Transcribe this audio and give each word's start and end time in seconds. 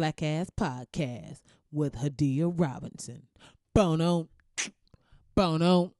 Black 0.00 0.22
Ass 0.22 0.48
Podcast 0.58 1.40
with 1.70 1.96
Hadiyah 1.96 2.58
Robinson. 2.58 3.24
Bono, 3.74 4.30
bono, 5.36 5.92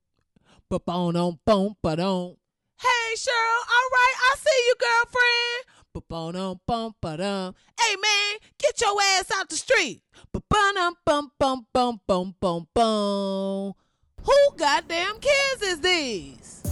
but 0.70 0.86
bono, 0.86 1.38
boom, 1.44 1.76
but 1.82 2.00
on. 2.00 2.36
Hey, 2.80 3.14
Cheryl, 3.14 3.60
all 3.68 3.88
right, 3.92 4.14
I 4.16 4.36
see 4.38 4.64
you, 4.68 4.74
girlfriend. 4.80 5.84
But 5.92 6.08
bono, 6.08 6.62
bum, 6.66 6.94
but 7.02 7.20
um. 7.20 7.54
Hey, 7.78 7.96
man, 7.96 8.38
get 8.58 8.80
your 8.80 8.96
ass 9.18 9.30
out 9.38 9.50
the 9.50 9.56
street. 9.56 10.00
But 10.32 10.44
bum, 10.48 10.96
bum, 11.04 11.32
bum, 11.38 11.66
bum, 11.70 12.00
bum, 12.06 12.34
bum, 12.40 12.68
bum. 12.72 13.74
Who 14.22 14.56
goddamn 14.56 15.18
kids 15.20 15.62
is 15.62 15.80
these? 15.82 16.62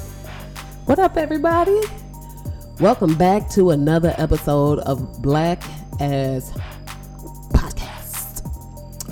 What 0.87 0.99
up, 0.99 1.19
everybody? 1.19 1.79
Welcome 2.81 3.17
back 3.17 3.51
to 3.51 3.73
another 3.73 4.15
episode 4.17 4.79
of 4.79 5.21
Black 5.21 5.63
Ass. 6.01 6.59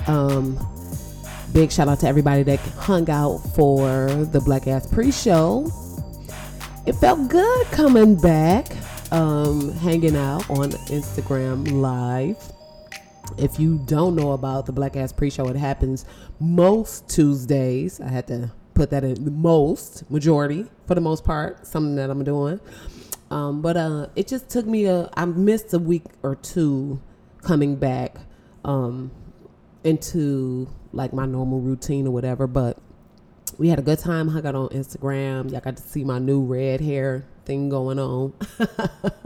Um, 0.07 0.57
big 1.53 1.71
shout 1.71 1.87
out 1.87 1.99
to 1.99 2.07
everybody 2.07 2.43
that 2.43 2.59
hung 2.59 3.09
out 3.09 3.39
for 3.55 4.07
the 4.07 4.39
Black 4.39 4.67
Ass 4.67 4.87
pre-show. 4.87 5.71
It 6.85 6.93
felt 6.93 7.27
good 7.29 7.67
coming 7.67 8.15
back, 8.15 8.67
um, 9.11 9.73
hanging 9.73 10.15
out 10.15 10.49
on 10.49 10.71
Instagram 10.89 11.69
Live. 11.81 12.37
If 13.37 13.59
you 13.59 13.79
don't 13.85 14.15
know 14.15 14.31
about 14.31 14.65
the 14.65 14.71
Black 14.71 14.95
Ass 14.95 15.11
pre-show, 15.11 15.47
it 15.49 15.57
happens 15.57 16.05
most 16.39 17.09
Tuesdays. 17.09 17.99
I 17.99 18.07
had 18.07 18.27
to 18.27 18.51
put 18.73 18.89
that 18.91 19.03
in 19.03 19.25
the 19.25 19.31
most 19.31 20.09
majority 20.09 20.65
for 20.85 20.95
the 20.95 21.01
most 21.01 21.25
part. 21.25 21.67
Something 21.67 21.95
that 21.95 22.09
I'm 22.09 22.23
doing. 22.23 22.61
Um, 23.29 23.61
but 23.61 23.75
uh, 23.75 24.07
it 24.15 24.27
just 24.27 24.49
took 24.49 24.65
me 24.65 24.85
a. 24.85 25.09
I 25.15 25.25
missed 25.25 25.73
a 25.73 25.79
week 25.79 26.03
or 26.23 26.35
two 26.35 27.01
coming 27.41 27.75
back 27.75 28.15
um, 28.63 29.11
into 29.87 30.67
like 30.91 31.13
my 31.13 31.25
normal 31.25 31.61
routine 31.61 32.05
or 32.07 32.11
whatever. 32.11 32.45
But 32.45 32.77
we 33.57 33.69
had 33.69 33.79
a 33.79 33.81
good 33.81 33.99
time. 33.99 34.35
I 34.35 34.41
got 34.41 34.55
on 34.55 34.69
Instagram. 34.69 35.51
Y'all 35.51 35.61
got 35.61 35.77
to 35.77 35.83
see 35.83 36.03
my 36.03 36.19
new 36.19 36.41
red 36.41 36.81
hair 36.81 37.25
thing 37.45 37.69
going 37.69 37.97
on, 37.97 38.33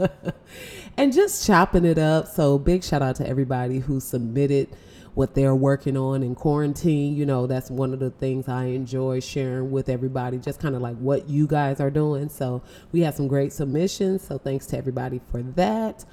and 0.96 1.12
just 1.12 1.44
chopping 1.44 1.84
it 1.84 1.98
up. 1.98 2.28
So 2.28 2.58
big 2.58 2.84
shout 2.84 3.02
out 3.02 3.16
to 3.16 3.28
everybody 3.28 3.80
who 3.80 3.98
submitted 3.98 4.68
what 5.14 5.34
they're 5.34 5.54
working 5.54 5.96
on 5.96 6.22
in 6.22 6.34
quarantine. 6.34 7.16
You 7.16 7.26
know, 7.26 7.46
that's 7.46 7.70
one 7.70 7.92
of 7.92 7.98
the 7.98 8.10
things 8.10 8.48
I 8.48 8.66
enjoy 8.66 9.20
sharing 9.20 9.70
with 9.70 9.88
everybody, 9.88 10.38
just 10.38 10.60
kind 10.60 10.74
of 10.74 10.80
like 10.80 10.96
what 10.96 11.28
you 11.28 11.46
guys 11.46 11.80
are 11.80 11.90
doing. 11.90 12.28
So 12.28 12.62
we 12.92 13.00
had 13.00 13.14
some 13.14 13.28
great 13.28 13.52
submissions. 13.52 14.22
So 14.22 14.38
thanks 14.38 14.66
to 14.68 14.78
everybody 14.78 15.20
for 15.30 15.42
that. 15.42 16.04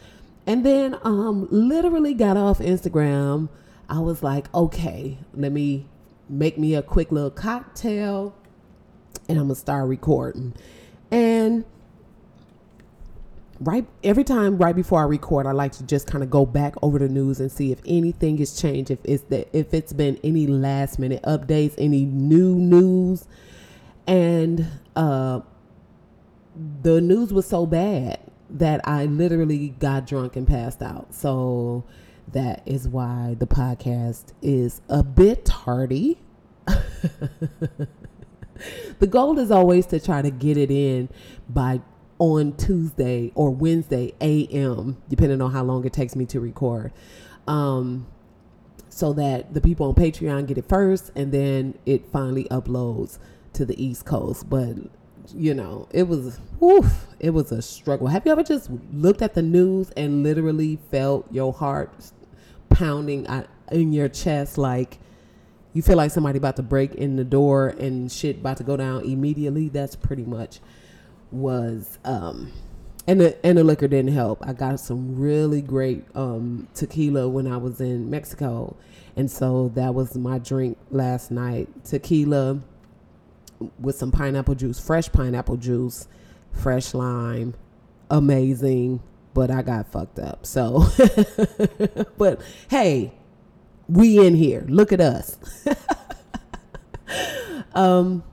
And 0.48 0.66
then 0.66 0.98
um 1.04 1.48
literally 1.52 2.14
got 2.14 2.36
off 2.36 2.60
Instagram. 2.60 3.50
I 3.90 4.00
was 4.00 4.24
like, 4.24 4.54
okay, 4.54 5.18
let 5.34 5.52
me 5.52 5.88
make 6.30 6.58
me 6.58 6.76
a 6.76 6.82
quick 6.82 7.12
little 7.12 7.32
cocktail 7.32 8.36
and 9.28 9.38
I'm 9.38 9.46
gonna 9.46 9.56
start 9.56 9.88
recording. 9.88 10.54
And 11.12 11.66
right 13.60 13.86
every 14.04 14.24
time 14.24 14.58
right 14.58 14.76
before 14.76 15.00
I 15.00 15.06
record, 15.06 15.48
I 15.48 15.52
like 15.52 15.72
to 15.74 15.84
just 15.84 16.08
kind 16.08 16.24
of 16.24 16.30
go 16.30 16.46
back 16.46 16.76
over 16.82 17.00
the 17.00 17.10
news 17.10 17.40
and 17.40 17.52
see 17.52 17.72
if 17.72 17.80
anything 17.86 18.38
has 18.38 18.60
changed, 18.60 18.92
if 18.92 19.00
it's 19.04 19.24
that 19.26 19.50
if 19.54 19.74
it's 19.74 19.92
been 19.92 20.20
any 20.24 20.48
last 20.48 21.00
minute 21.00 21.24
updates, 21.24 21.74
any 21.78 22.06
new 22.06 22.56
news. 22.56 23.28
And 24.08 24.66
uh 24.96 25.42
the 26.82 27.00
news 27.02 27.32
was 27.32 27.48
so 27.48 27.66
bad 27.66 28.20
that 28.50 28.88
I 28.88 29.06
literally 29.06 29.70
got 29.80 30.08
drunk 30.08 30.36
and 30.36 30.48
passed 30.48 30.82
out. 30.82 31.14
So 31.14 31.86
that 32.34 32.62
is 32.66 32.88
why 32.88 33.36
the 33.40 33.48
podcast 33.48 34.34
is 34.42 34.82
a 34.90 35.04
bit 35.04 35.46
tardy. 35.46 36.20
the 39.00 39.08
goal 39.08 39.40
is 39.40 39.52
always 39.52 39.86
to 39.88 40.00
try 40.00 40.22
to 40.22 40.30
get 40.30 40.58
it 40.58 40.72
in 40.72 41.10
by 41.48 41.82
on 42.20 42.56
Tuesday 42.58 43.32
or 43.34 43.50
Wednesday 43.50 44.14
AM, 44.22 45.02
depending 45.08 45.42
on 45.42 45.52
how 45.52 45.64
long 45.64 45.86
it 45.86 45.94
takes 45.94 46.16
me 46.16 46.26
to 46.26 46.40
record. 46.40 46.92
Um, 47.48 48.08
so 48.90 49.14
that 49.14 49.54
the 49.54 49.62
people 49.62 49.88
on 49.88 49.96
Patreon 49.96 50.46
get 50.46 50.58
it 50.58 50.68
first 50.68 51.12
and 51.16 51.32
then 51.32 51.78
it 51.86 52.12
finally 52.12 52.44
uploads 52.46 53.18
to 53.54 53.66
the 53.66 53.82
East 53.82 54.06
Coast. 54.06 54.50
But 54.50 54.76
you 55.34 55.54
know, 55.54 55.88
it 55.92 56.08
was 56.08 56.40
woof, 56.60 57.08
it 57.20 57.30
was 57.32 57.52
a 57.52 57.62
struggle. 57.62 58.08
Have 58.08 58.26
you 58.26 58.32
ever 58.32 58.44
just 58.44 58.70
looked 58.92 59.22
at 59.22 59.36
the 59.36 59.42
news 59.42 59.92
and 59.92 60.24
literally 60.24 60.80
felt 60.92 61.32
your 61.32 61.54
heart 61.54 62.12
pounding 62.80 63.28
in 63.72 63.92
your 63.92 64.08
chest 64.08 64.58
like 64.58 64.98
you 65.74 65.82
feel 65.82 65.98
like 65.98 66.12
somebody 66.12 66.38
about 66.38 66.56
to 66.56 66.64
break 66.64 66.96
in 66.96 67.16
the 67.16 67.24
door 67.24 67.70
and 67.80 68.12
shit 68.12 68.38
about 68.38 68.58
to 68.58 68.64
go 68.64 68.78
down 68.78 69.04
immediately? 69.04 69.70
That's 69.70 69.96
pretty 69.96 70.24
much 70.24 70.60
was 71.32 72.00
um 72.06 72.52
and 73.06 73.22
the 73.22 73.46
and 73.46 73.58
the 73.58 73.64
liquor 73.64 73.88
didn't 73.88 74.14
help. 74.14 74.40
I 74.46 74.54
got 74.54 74.80
some 74.80 75.20
really 75.20 75.62
great 75.62 76.06
um 76.16 76.68
tequila 76.74 77.28
when 77.28 77.48
I 77.48 77.58
was 77.58 77.82
in 77.82 78.10
Mexico. 78.10 78.76
And 79.16 79.30
so 79.30 79.72
that 79.76 79.94
was 79.94 80.16
my 80.16 80.40
drink 80.40 80.78
last 80.90 81.30
night. 81.32 81.68
Tequila 81.84 82.62
with 83.80 83.96
some 83.96 84.12
pineapple 84.12 84.56
juice, 84.56 84.80
fresh 84.80 85.12
pineapple 85.12 85.58
juice, 85.58 86.08
fresh 86.52 86.94
lime, 86.94 87.56
amazing. 88.10 89.02
But 89.34 89.52
I 89.52 89.62
got 89.62 89.92
fucked 89.92 90.20
up. 90.20 90.46
So, 90.46 90.86
but 92.18 92.42
hey, 92.70 93.14
we 93.88 94.26
in 94.26 94.36
here. 94.36 94.66
Look 94.68 94.92
at 94.92 95.00
us. 95.02 95.38
um, 97.74 98.24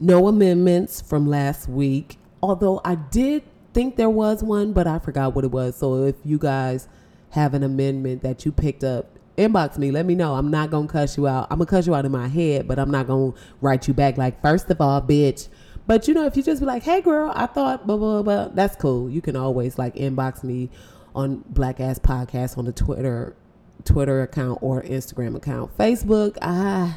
no 0.00 0.26
amendments 0.26 1.00
from 1.00 1.26
last 1.26 1.68
week, 1.68 2.18
although 2.42 2.80
I 2.84 2.96
did 2.96 3.44
think 3.72 3.96
there 3.96 4.10
was 4.10 4.42
one, 4.42 4.72
but 4.72 4.86
I 4.86 4.98
forgot 4.98 5.34
what 5.34 5.44
it 5.44 5.50
was. 5.50 5.76
So 5.76 6.04
if 6.04 6.16
you 6.24 6.38
guys 6.38 6.88
have 7.30 7.54
an 7.54 7.62
amendment 7.62 8.22
that 8.22 8.44
you 8.44 8.52
picked 8.52 8.84
up 8.84 9.18
inbox 9.36 9.78
me. 9.78 9.90
Let 9.90 10.06
me 10.06 10.14
know. 10.14 10.34
I'm 10.34 10.50
not 10.50 10.70
gonna 10.70 10.88
cuss 10.88 11.16
you 11.16 11.26
out. 11.26 11.48
I'm 11.50 11.58
gonna 11.58 11.66
cuss 11.66 11.86
you 11.86 11.94
out 11.94 12.04
in 12.04 12.12
my 12.12 12.28
head, 12.28 12.68
but 12.68 12.78
I'm 12.78 12.90
not 12.90 13.06
gonna 13.06 13.32
write 13.60 13.88
you 13.88 13.94
back 13.94 14.16
like 14.16 14.40
first 14.42 14.70
of 14.70 14.80
all, 14.80 15.00
bitch. 15.00 15.48
But 15.86 16.06
you 16.08 16.14
know, 16.14 16.26
if 16.26 16.36
you 16.36 16.42
just 16.42 16.60
be 16.60 16.66
like, 16.66 16.82
"Hey, 16.82 17.00
girl, 17.00 17.32
I 17.34 17.46
thought," 17.46 17.86
blah 17.86 17.96
blah 17.96 18.22
blah, 18.22 18.48
that's 18.48 18.76
cool. 18.76 19.10
You 19.10 19.20
can 19.20 19.36
always 19.36 19.78
like 19.78 19.96
inbox 19.96 20.44
me 20.44 20.70
on 21.14 21.44
Black 21.48 21.80
Ass 21.80 21.98
Podcast 21.98 22.56
on 22.56 22.64
the 22.64 22.72
Twitter 22.72 23.34
Twitter 23.84 24.22
account 24.22 24.58
or 24.62 24.82
Instagram 24.82 25.36
account. 25.36 25.76
Facebook, 25.76 26.38
I, 26.40 26.96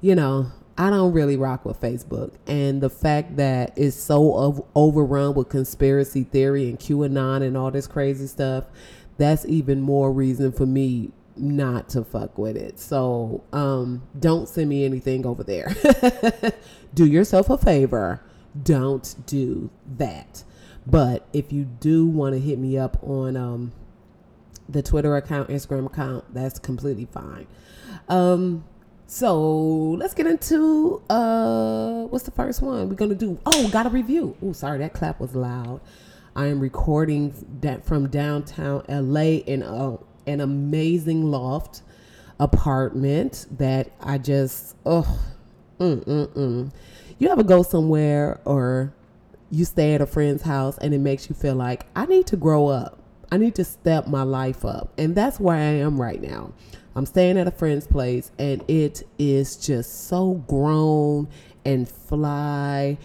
you 0.00 0.14
know, 0.14 0.52
I 0.76 0.90
don't 0.90 1.12
really 1.12 1.36
rock 1.36 1.64
with 1.64 1.80
Facebook, 1.80 2.32
and 2.46 2.82
the 2.82 2.90
fact 2.90 3.36
that 3.36 3.72
it's 3.76 3.96
so 3.96 4.34
of, 4.34 4.62
overrun 4.74 5.34
with 5.34 5.48
conspiracy 5.48 6.24
theory 6.24 6.68
and 6.68 6.78
QAnon 6.78 7.42
and 7.42 7.56
all 7.56 7.70
this 7.70 7.86
crazy 7.86 8.26
stuff, 8.26 8.66
that's 9.16 9.46
even 9.46 9.80
more 9.80 10.12
reason 10.12 10.52
for 10.52 10.66
me 10.66 11.12
not 11.36 11.88
to 11.90 12.04
fuck 12.04 12.38
with 12.38 12.56
it. 12.56 12.78
So 12.78 13.44
um, 13.52 14.02
don't 14.18 14.48
send 14.48 14.68
me 14.68 14.84
anything 14.84 15.26
over 15.26 15.42
there. 15.42 15.74
do 16.94 17.06
yourself 17.06 17.50
a 17.50 17.58
favor. 17.58 18.22
Don't 18.62 19.14
do 19.26 19.70
that. 19.96 20.44
But 20.86 21.26
if 21.32 21.52
you 21.52 21.64
do 21.64 22.06
want 22.06 22.34
to 22.34 22.40
hit 22.40 22.58
me 22.58 22.78
up 22.78 22.96
on 23.02 23.36
um, 23.36 23.72
the 24.68 24.82
Twitter 24.82 25.16
account, 25.16 25.48
Instagram 25.48 25.86
account, 25.86 26.24
that's 26.32 26.58
completely 26.58 27.06
fine. 27.06 27.46
Um, 28.08 28.64
so 29.06 29.40
let's 29.92 30.14
get 30.14 30.26
into 30.26 31.02
uh, 31.08 32.04
what's 32.04 32.24
the 32.24 32.32
first 32.32 32.60
one 32.62 32.88
we're 32.88 32.96
gonna 32.96 33.14
do? 33.14 33.38
Oh, 33.46 33.68
got 33.70 33.86
a 33.86 33.88
review. 33.88 34.36
Oh, 34.42 34.52
sorry, 34.52 34.78
that 34.78 34.94
clap 34.94 35.20
was 35.20 35.34
loud. 35.34 35.80
I 36.34 36.46
am 36.46 36.60
recording 36.60 37.32
that 37.60 37.84
from 37.84 38.08
downtown 38.08 38.84
LA 38.88 39.40
in 39.46 39.62
a 39.62 39.98
an 40.26 40.40
amazing 40.40 41.30
loft 41.30 41.82
apartment 42.38 43.46
that 43.58 43.90
I 44.00 44.18
just 44.18 44.76
oh 44.84 45.18
mm, 45.80 46.04
mm, 46.04 46.26
mm. 46.28 46.72
you 47.18 47.28
ever 47.28 47.42
go 47.42 47.62
somewhere 47.62 48.40
or 48.44 48.92
you 49.50 49.64
stay 49.64 49.94
at 49.94 50.00
a 50.00 50.06
friend's 50.06 50.42
house 50.42 50.76
and 50.78 50.92
it 50.92 50.98
makes 50.98 51.28
you 51.28 51.34
feel 51.34 51.54
like 51.54 51.86
I 51.94 52.06
need 52.06 52.26
to 52.28 52.36
grow 52.36 52.66
up. 52.68 52.98
I 53.30 53.38
need 53.38 53.54
to 53.56 53.64
step 53.64 54.06
my 54.06 54.22
life 54.22 54.64
up. 54.64 54.92
And 54.98 55.14
that's 55.14 55.40
where 55.40 55.56
I 55.56 55.60
am 55.60 56.00
right 56.00 56.20
now. 56.20 56.52
I'm 56.94 57.06
staying 57.06 57.38
at 57.38 57.46
a 57.46 57.50
friend's 57.50 57.86
place 57.86 58.30
and 58.38 58.64
it 58.68 59.02
is 59.18 59.56
just 59.56 60.08
so 60.08 60.34
grown 60.48 61.28
and 61.64 61.88
fly 61.88 62.98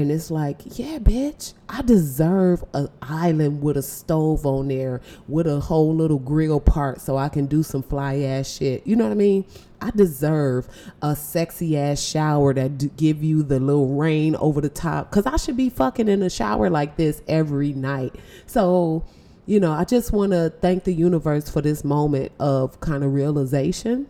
and 0.00 0.10
it's 0.10 0.28
like, 0.28 0.60
yeah, 0.76 0.98
bitch, 0.98 1.54
I 1.68 1.80
deserve 1.82 2.64
an 2.74 2.88
island 3.00 3.62
with 3.62 3.76
a 3.76 3.82
stove 3.82 4.44
on 4.44 4.66
there 4.66 5.00
with 5.28 5.46
a 5.46 5.60
whole 5.60 5.94
little 5.94 6.18
grill 6.18 6.58
part 6.58 7.00
so 7.00 7.16
I 7.16 7.28
can 7.28 7.46
do 7.46 7.62
some 7.62 7.84
fly 7.84 8.18
ass 8.18 8.50
shit. 8.50 8.84
You 8.86 8.96
know 8.96 9.04
what 9.04 9.12
I 9.12 9.16
mean? 9.16 9.44
I 9.80 9.90
deserve 9.90 10.68
a 11.00 11.14
sexy 11.14 11.78
ass 11.78 12.00
shower 12.00 12.52
that 12.54 12.96
give 12.96 13.22
you 13.22 13.44
the 13.44 13.60
little 13.60 13.94
rain 13.94 14.34
over 14.36 14.60
the 14.60 14.68
top 14.68 15.12
cuz 15.12 15.26
I 15.26 15.36
should 15.36 15.56
be 15.56 15.70
fucking 15.70 16.08
in 16.08 16.22
a 16.22 16.30
shower 16.30 16.68
like 16.70 16.96
this 16.96 17.22
every 17.28 17.72
night. 17.72 18.16
So 18.46 19.04
you 19.46 19.60
know, 19.60 19.72
I 19.72 19.84
just 19.84 20.10
want 20.10 20.32
to 20.32 20.52
thank 20.60 20.84
the 20.84 20.92
universe 20.92 21.48
for 21.48 21.60
this 21.60 21.84
moment 21.84 22.32
of 22.40 22.80
kind 22.80 23.04
of 23.04 23.12
realization. 23.12 24.06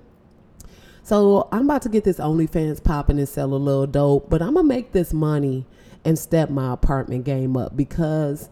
So 1.04 1.48
I'm 1.52 1.64
about 1.64 1.82
to 1.82 1.90
get 1.90 2.04
this 2.04 2.18
OnlyFans 2.18 2.82
popping 2.82 3.18
and 3.18 3.28
sell 3.28 3.52
a 3.52 3.56
little 3.56 3.86
dope, 3.86 4.30
but 4.30 4.40
I'm 4.40 4.54
gonna 4.54 4.66
make 4.66 4.92
this 4.92 5.12
money 5.12 5.66
and 6.02 6.18
step 6.18 6.48
my 6.48 6.72
apartment 6.72 7.26
game 7.26 7.58
up 7.58 7.76
because 7.76 8.48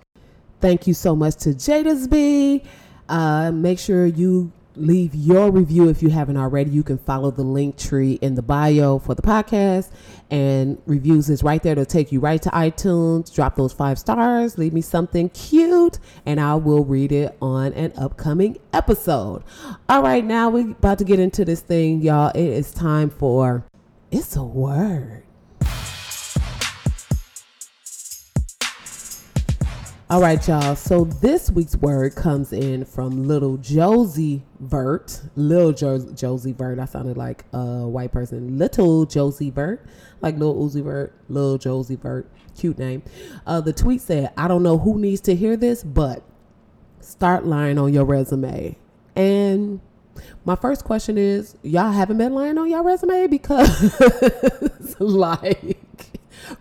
Thank 0.62 0.88
you 0.88 0.96
so 0.96 1.16
much 1.16 1.36
to 1.38 1.50
Jada's 1.50 2.08
B. 2.08 2.64
Uh, 3.08 3.52
make 3.52 3.78
sure 3.78 4.08
you 4.08 4.52
leave 4.80 5.14
your 5.14 5.52
review 5.52 5.90
if 5.90 6.02
you 6.02 6.10
haven't 6.10 6.38
already. 6.38 6.72
You 6.72 6.84
can 6.84 6.98
follow 6.98 7.32
the 7.32 7.44
link 7.44 7.78
tree 7.78 8.14
in 8.22 8.36
the 8.36 8.42
bio 8.42 9.00
for 9.00 9.16
the 9.16 9.22
podcast, 9.22 9.92
and 10.32 10.82
reviews 10.86 11.30
is 11.30 11.44
right 11.44 11.62
there 11.62 11.76
to 11.76 11.86
take 11.86 12.12
you 12.12 12.20
right 12.20 12.42
to 12.42 12.50
iTunes. 12.50 13.34
Drop 13.34 13.56
those 13.56 13.74
five 13.74 14.00
stars, 14.00 14.58
leave 14.58 14.74
me 14.74 14.82
something 14.82 15.30
cute, 15.30 16.00
and 16.26 16.40
I 16.40 16.56
will 16.56 16.86
read 16.86 17.12
it 17.12 17.38
on 17.42 17.74
an 17.74 17.94
upcoming 17.98 18.58
episode. 18.74 19.44
All 19.90 20.02
right, 20.02 20.24
now 20.24 20.50
we're 20.50 20.72
about 20.72 20.98
to 21.00 21.04
get 21.04 21.20
into 21.20 21.46
this 21.46 21.62
thing, 21.62 22.02
y'all. 22.02 22.30
It 22.30 22.48
is 22.48 22.74
time 22.74 23.10
for 23.10 23.66
It's 24.12 24.36
a 24.36 24.44
Word. 24.44 25.27
All 30.10 30.22
right, 30.22 30.48
y'all. 30.48 30.78
So 30.78 31.04
this 31.04 31.52
week's 31.52 31.76
word 31.76 32.16
comes 32.16 32.54
in 32.54 32.86
from 32.86 33.28
little 33.28 33.58
Josie 33.58 34.42
Vert. 34.62 35.20
Little 35.36 35.74
jo- 35.74 36.14
Josie 36.14 36.54
Vert. 36.54 36.80
I 36.80 36.86
sounded 36.86 37.18
like 37.18 37.44
a 37.52 37.86
white 37.86 38.14
person. 38.14 38.58
Little 38.58 39.06
Josie 39.06 39.50
Vert. 39.50 39.86
Like 40.22 40.38
little 40.38 40.56
Uzi 40.66 40.82
Vert. 40.82 41.14
Little 41.28 41.58
Josie 41.58 41.98
Vert. 41.98 42.32
Cute 42.58 42.80
name. 42.80 43.04
Uh, 43.46 43.60
the 43.60 43.74
tweet 43.74 44.00
said, 44.00 44.32
I 44.38 44.48
don't 44.48 44.64
know 44.64 44.78
who 44.78 44.98
needs 44.98 45.20
to 45.22 45.36
hear 45.36 45.58
this, 45.58 45.84
but 45.84 46.24
start 47.02 47.46
lying 47.46 47.78
on 47.78 47.94
your 47.94 48.06
resume. 48.06 48.78
And 49.14 49.82
my 50.46 50.56
first 50.56 50.86
question 50.86 51.18
is, 51.18 51.58
y'all 51.64 51.92
haven't 51.92 52.18
been 52.18 52.34
lying 52.34 52.58
on 52.58 52.70
your 52.70 52.82
resume 52.82 53.28
because 53.28 54.00
like 55.02 55.78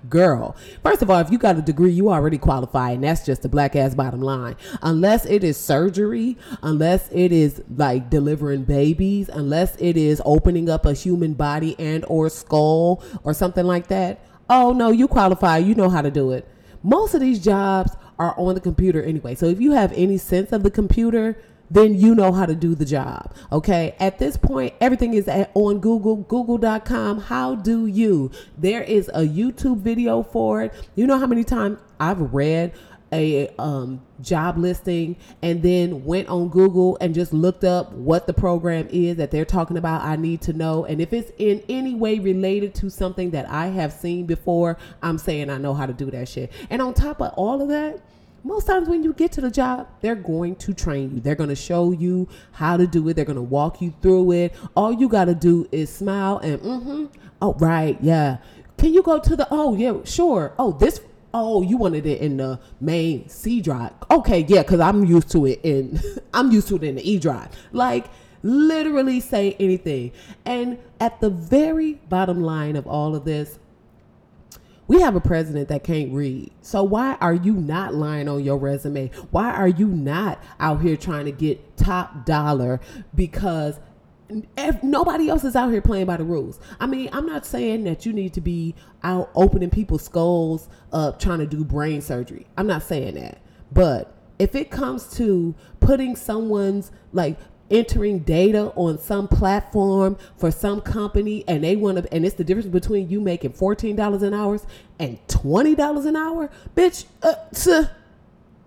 girl. 0.09 0.57
First 0.83 1.03
of 1.03 1.11
all, 1.11 1.19
if 1.21 1.31
you 1.31 1.39
got 1.39 1.57
a 1.57 1.63
degree, 1.63 1.93
you 1.93 2.11
already 2.11 2.39
qualify, 2.39 2.93
and 2.93 3.05
that's 3.05 3.25
just 3.25 3.43
the 3.43 3.49
black 3.49 3.77
ass 3.77 3.95
bottom 3.95 4.21
line. 4.21 4.57
Unless 4.83 5.27
it 5.27 5.45
is 5.45 5.57
surgery, 5.57 6.37
unless 6.63 7.09
it 7.13 7.33
is 7.33 7.63
like 7.77 8.11
delivering 8.11 8.65
babies, 8.65 9.29
unless 9.29 9.77
it 9.77 9.97
is 9.97 10.23
opening 10.25 10.69
up 10.69 10.87
a 10.87 10.93
human 10.93 11.35
body 11.35 11.77
and 11.79 12.05
or 12.09 12.29
skull 12.29 13.03
or 13.25 13.35
something 13.35 13.67
like 13.67 13.89
that. 13.89 14.25
Oh 14.49 14.73
no, 14.73 14.91
you 14.91 15.09
qualify. 15.09 15.59
You 15.59 15.75
know 15.75 15.89
how 15.89 16.03
to 16.03 16.11
do 16.11 16.33
it. 16.33 16.49
Most 16.83 17.15
of 17.15 17.21
these 17.21 17.43
jobs 17.43 17.93
are 18.19 18.39
on 18.39 18.55
the 18.55 18.61
computer 18.61 19.03
anyway. 19.03 19.35
So 19.35 19.47
if 19.47 19.61
you 19.61 19.73
have 19.73 19.93
any 19.93 20.19
sense 20.19 20.53
of 20.53 20.63
the 20.63 20.71
computer, 20.71 21.37
then 21.71 21.95
you 21.95 22.15
know 22.15 22.33
how 22.33 22.47
to 22.47 22.55
do 22.55 22.75
the 22.75 22.85
job. 22.85 23.35
Okay. 23.53 23.95
At 23.99 24.19
this 24.19 24.37
point, 24.37 24.75
everything 24.81 25.15
is 25.15 25.29
at, 25.29 25.51
on 25.55 25.81
Google, 25.81 26.17
google.com. 26.17 27.21
How 27.21 27.55
do 27.55 27.87
you? 27.87 28.31
There 28.57 28.83
is 28.83 29.09
a 29.15 29.23
YouTube 29.23 29.79
video 29.79 30.23
for 30.23 30.63
it. 30.63 30.75
You 30.95 31.07
know 31.07 31.19
how 31.19 31.27
many 31.27 31.45
times 31.45 31.79
I've 31.99 32.33
read 32.33 32.73
a 33.13 33.49
um, 33.59 34.03
job 34.21 34.59
listing 34.59 35.17
and 35.43 35.63
then 35.63 36.05
went 36.05 36.29
on 36.29 36.49
Google 36.49 36.99
and 37.01 37.15
just 37.15 37.33
looked 37.33 37.65
up 37.65 37.93
what 37.93 38.27
the 38.27 38.35
program 38.35 38.89
is 38.91 39.17
that 39.17 39.31
they're 39.31 39.45
talking 39.45 39.77
about. 39.77 40.03
I 40.03 40.17
need 40.17 40.43
to 40.43 40.53
know. 40.53 40.85
And 40.85 41.01
if 41.01 41.13
it's 41.13 41.31
in 41.39 41.63
any 41.69 41.95
way 41.95 42.19
related 42.19 42.75
to 42.77 42.91
something 42.91 43.31
that 43.31 43.49
I 43.49 43.67
have 43.69 43.93
seen 43.93 44.27
before, 44.27 44.77
I'm 45.03 45.19
saying 45.19 45.51
I 45.51 45.59
know 45.59 45.75
how 45.75 45.87
to 45.87 45.93
do 45.93 46.11
that 46.11 46.29
shit. 46.29 46.51
And 46.69 46.83
on 46.83 46.95
top 46.95 47.21
of 47.21 47.33
all 47.35 47.63
of 47.63 47.69
that, 47.69 48.01
most 48.47 48.69
times 48.69 48.89
when 48.89 49.03
you 49.03 49.13
get 49.13 49.33
to 49.33 49.41
the 49.41 49.51
job, 49.51 49.89
they're 50.01 50.15
going 50.15 50.55
to 50.57 50.73
train 50.73 51.15
you. 51.15 51.21
They're 51.21 51.35
going 51.35 51.49
to 51.49 51.57
show 51.57 51.91
you 51.91 52.29
how 52.53 52.77
to 52.77 52.87
do 52.87 53.09
it. 53.09 53.15
They're 53.15 53.25
going 53.25 53.37
to 53.37 53.43
walk 53.43 53.83
you 53.83 53.93
through 54.01 54.31
it. 54.33 54.55
All 54.77 54.93
you 54.93 55.09
got 55.09 55.25
to 55.25 55.35
do 55.35 55.69
is 55.73 55.93
smile 55.93 56.39
and, 56.39 56.61
mm-hmm. 56.61 57.07
Oh, 57.43 57.55
right. 57.55 57.99
Yeah. 58.01 58.39
Can 58.79 58.95
you 58.95 59.03
go 59.03 59.19
to 59.19 59.37
the, 59.37 59.49
oh, 59.51 59.75
yeah, 59.75 59.97
sure. 60.05 60.55
Oh, 60.61 60.73
this, 60.73 61.01
oh, 61.35 61.63
you 61.63 61.77
wanted 61.77 62.07
it 62.07 62.21
in 62.21 62.37
the 62.37 62.61
main 62.81 63.29
C 63.29 63.61
drive. 63.61 63.93
Okay. 64.13 64.45
Yeah. 64.49 64.63
Cause 64.63 64.79
I'm 64.79 65.05
used 65.05 65.31
to 65.33 65.45
it 65.47 65.61
in, 65.65 66.01
I'm 66.35 66.53
used 66.53 66.69
to 66.69 66.77
it 66.77 66.85
in 66.85 66.95
the 66.95 67.11
E 67.11 67.19
drive. 67.19 67.49
Like, 67.73 68.07
literally 68.45 69.19
say 69.19 69.57
anything. 69.59 70.13
And 70.45 70.79
at 71.01 71.21
the 71.21 71.31
very 71.31 71.95
bottom 72.09 72.43
line 72.43 72.77
of 72.77 72.87
all 72.87 73.17
of 73.17 73.25
this, 73.25 73.59
we 74.89 75.01
have 75.01 75.17
a 75.17 75.21
president 75.21 75.69
that 75.69 75.85
can't 75.85 76.13
read. 76.13 76.53
So 76.63 76.83
why 76.83 77.17
are 77.21 77.35
you 77.35 77.55
not 77.55 77.95
lying 77.95 78.29
on 78.29 78.45
your 78.45 78.57
resume? 78.57 79.11
Why 79.31 79.51
are 79.53 79.69
you 79.69 79.89
not 79.89 80.43
out 80.61 80.83
here 80.83 80.97
trying 80.97 81.25
to 81.25 81.33
get 81.33 81.77
top 81.77 82.25
dollar 82.25 82.81
because 83.15 83.79
if 84.57 84.83
nobody 84.83 85.29
else 85.29 85.45
is 85.45 85.55
out 85.55 85.71
here 85.71 85.81
playing 85.81 86.07
by 86.07 86.17
the 86.17 86.25
rules. 86.25 86.59
I 86.81 86.87
mean, 86.87 87.09
I'm 87.13 87.27
not 87.27 87.47
saying 87.47 87.85
that 87.85 88.05
you 88.05 88.13
need 88.13 88.33
to 88.35 88.41
be 88.41 88.75
out 89.05 89.31
opening 89.35 89.71
people's 89.71 90.03
skulls 90.03 90.69
up 90.93 91.21
trying 91.21 91.39
to 91.39 91.47
do 91.47 91.65
brain 91.65 92.01
surgery. 92.01 92.47
I'm 92.57 92.67
not 92.67 92.83
saying 92.83 93.15
that. 93.15 93.41
But 93.73 94.13
if 94.39 94.55
it 94.55 94.71
comes 94.71 95.09
to 95.17 95.55
putting 95.81 96.17
someone's 96.17 96.91
like 97.13 97.39
entering 97.71 98.21
data 98.21 98.73
on 98.77 98.99
some 98.99 99.29
platform 99.29 100.17
for 100.37 100.51
some 100.51 100.81
company 100.81 101.45
and 101.49 101.65
they 101.65 101.77
want 101.77 101.99
to 101.99 102.13
and 102.13 102.25
it's 102.25 102.37
the 102.37 102.45
difference 102.45 102.69
between 102.69 103.09
you 103.09 103.21
making 103.21 103.53
$14 103.53 104.23
an 104.23 104.35
hour 104.35 104.59
and 104.99 105.19
$20 105.29 106.07
an 106.07 106.17
hour? 106.17 106.51
Bitch 106.75 107.05
uh, 107.23 107.87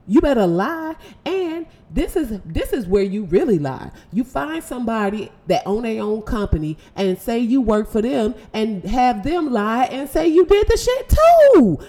you 0.09 0.21
better 0.21 0.47
lie. 0.47 0.95
And 1.23 1.67
this 1.91 2.15
is 2.15 2.41
this 2.43 2.73
is 2.73 2.87
where 2.87 3.03
you 3.03 3.25
really 3.25 3.59
lie. 3.59 3.91
You 4.11 4.23
find 4.23 4.63
somebody 4.63 5.31
that 5.47 5.61
own 5.65 5.83
their 5.83 6.01
own 6.01 6.23
company 6.23 6.77
and 6.95 7.17
say 7.17 7.39
you 7.39 7.61
work 7.61 7.87
for 7.89 8.01
them 8.01 8.33
and 8.51 8.83
have 8.83 9.23
them 9.23 9.51
lie 9.51 9.85
and 9.85 10.09
say 10.09 10.27
you 10.27 10.45
did 10.45 10.67
the 10.67 10.77
shit 10.77 11.15
too. 11.53 11.79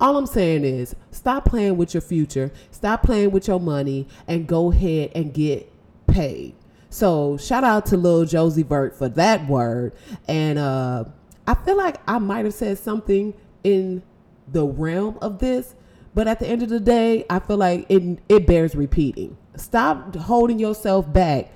All 0.00 0.16
I'm 0.16 0.26
saying 0.26 0.64
is 0.64 0.96
stop 1.10 1.44
playing 1.44 1.76
with 1.76 1.94
your 1.94 2.00
future, 2.00 2.50
stop 2.70 3.02
playing 3.02 3.30
with 3.30 3.48
your 3.48 3.60
money, 3.60 4.08
and 4.26 4.46
go 4.46 4.72
ahead 4.72 5.12
and 5.14 5.32
get 5.32 5.70
paid. 6.14 6.54
So 6.88 7.36
shout 7.36 7.64
out 7.64 7.86
to 7.86 7.96
Lil 7.96 8.24
Josie 8.24 8.62
Vert 8.62 8.96
for 8.96 9.08
that 9.10 9.48
word. 9.48 9.92
And 10.28 10.58
uh, 10.58 11.04
I 11.46 11.54
feel 11.54 11.76
like 11.76 11.96
I 12.06 12.18
might 12.18 12.44
have 12.44 12.54
said 12.54 12.78
something 12.78 13.34
in 13.64 14.02
the 14.50 14.64
realm 14.64 15.18
of 15.20 15.40
this, 15.40 15.74
but 16.14 16.28
at 16.28 16.38
the 16.38 16.46
end 16.46 16.62
of 16.62 16.68
the 16.68 16.78
day, 16.78 17.24
I 17.28 17.40
feel 17.40 17.56
like 17.56 17.86
it 17.88 18.20
it 18.28 18.46
bears 18.46 18.74
repeating. 18.76 19.36
Stop 19.56 20.14
holding 20.14 20.58
yourself 20.58 21.12
back 21.12 21.50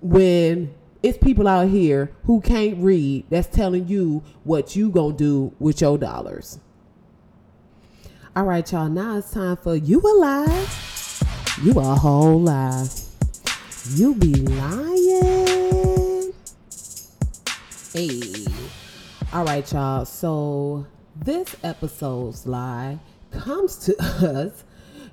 when 0.00 0.74
it's 1.02 1.18
people 1.18 1.46
out 1.46 1.68
here 1.68 2.12
who 2.24 2.40
can't 2.40 2.78
read 2.78 3.26
that's 3.28 3.48
telling 3.48 3.86
you 3.88 4.22
what 4.44 4.74
you 4.74 4.90
gonna 4.90 5.14
do 5.14 5.52
with 5.58 5.80
your 5.80 5.98
dollars. 5.98 6.58
All 8.34 8.44
right, 8.44 8.70
y'all. 8.72 8.88
Now 8.88 9.18
it's 9.18 9.30
time 9.32 9.56
for 9.56 9.74
you 9.76 10.00
alive. 10.00 11.24
You 11.62 11.72
a 11.78 11.94
whole 11.96 12.40
lie. 12.40 12.86
You 13.90 14.14
be 14.14 14.34
lying. 14.34 16.34
Hey. 17.92 18.44
All 19.32 19.46
right, 19.46 19.72
y'all. 19.72 20.04
So 20.04 20.86
this 21.16 21.56
episode's 21.64 22.46
lie 22.46 22.98
comes 23.30 23.78
to 23.86 23.96
us 24.02 24.62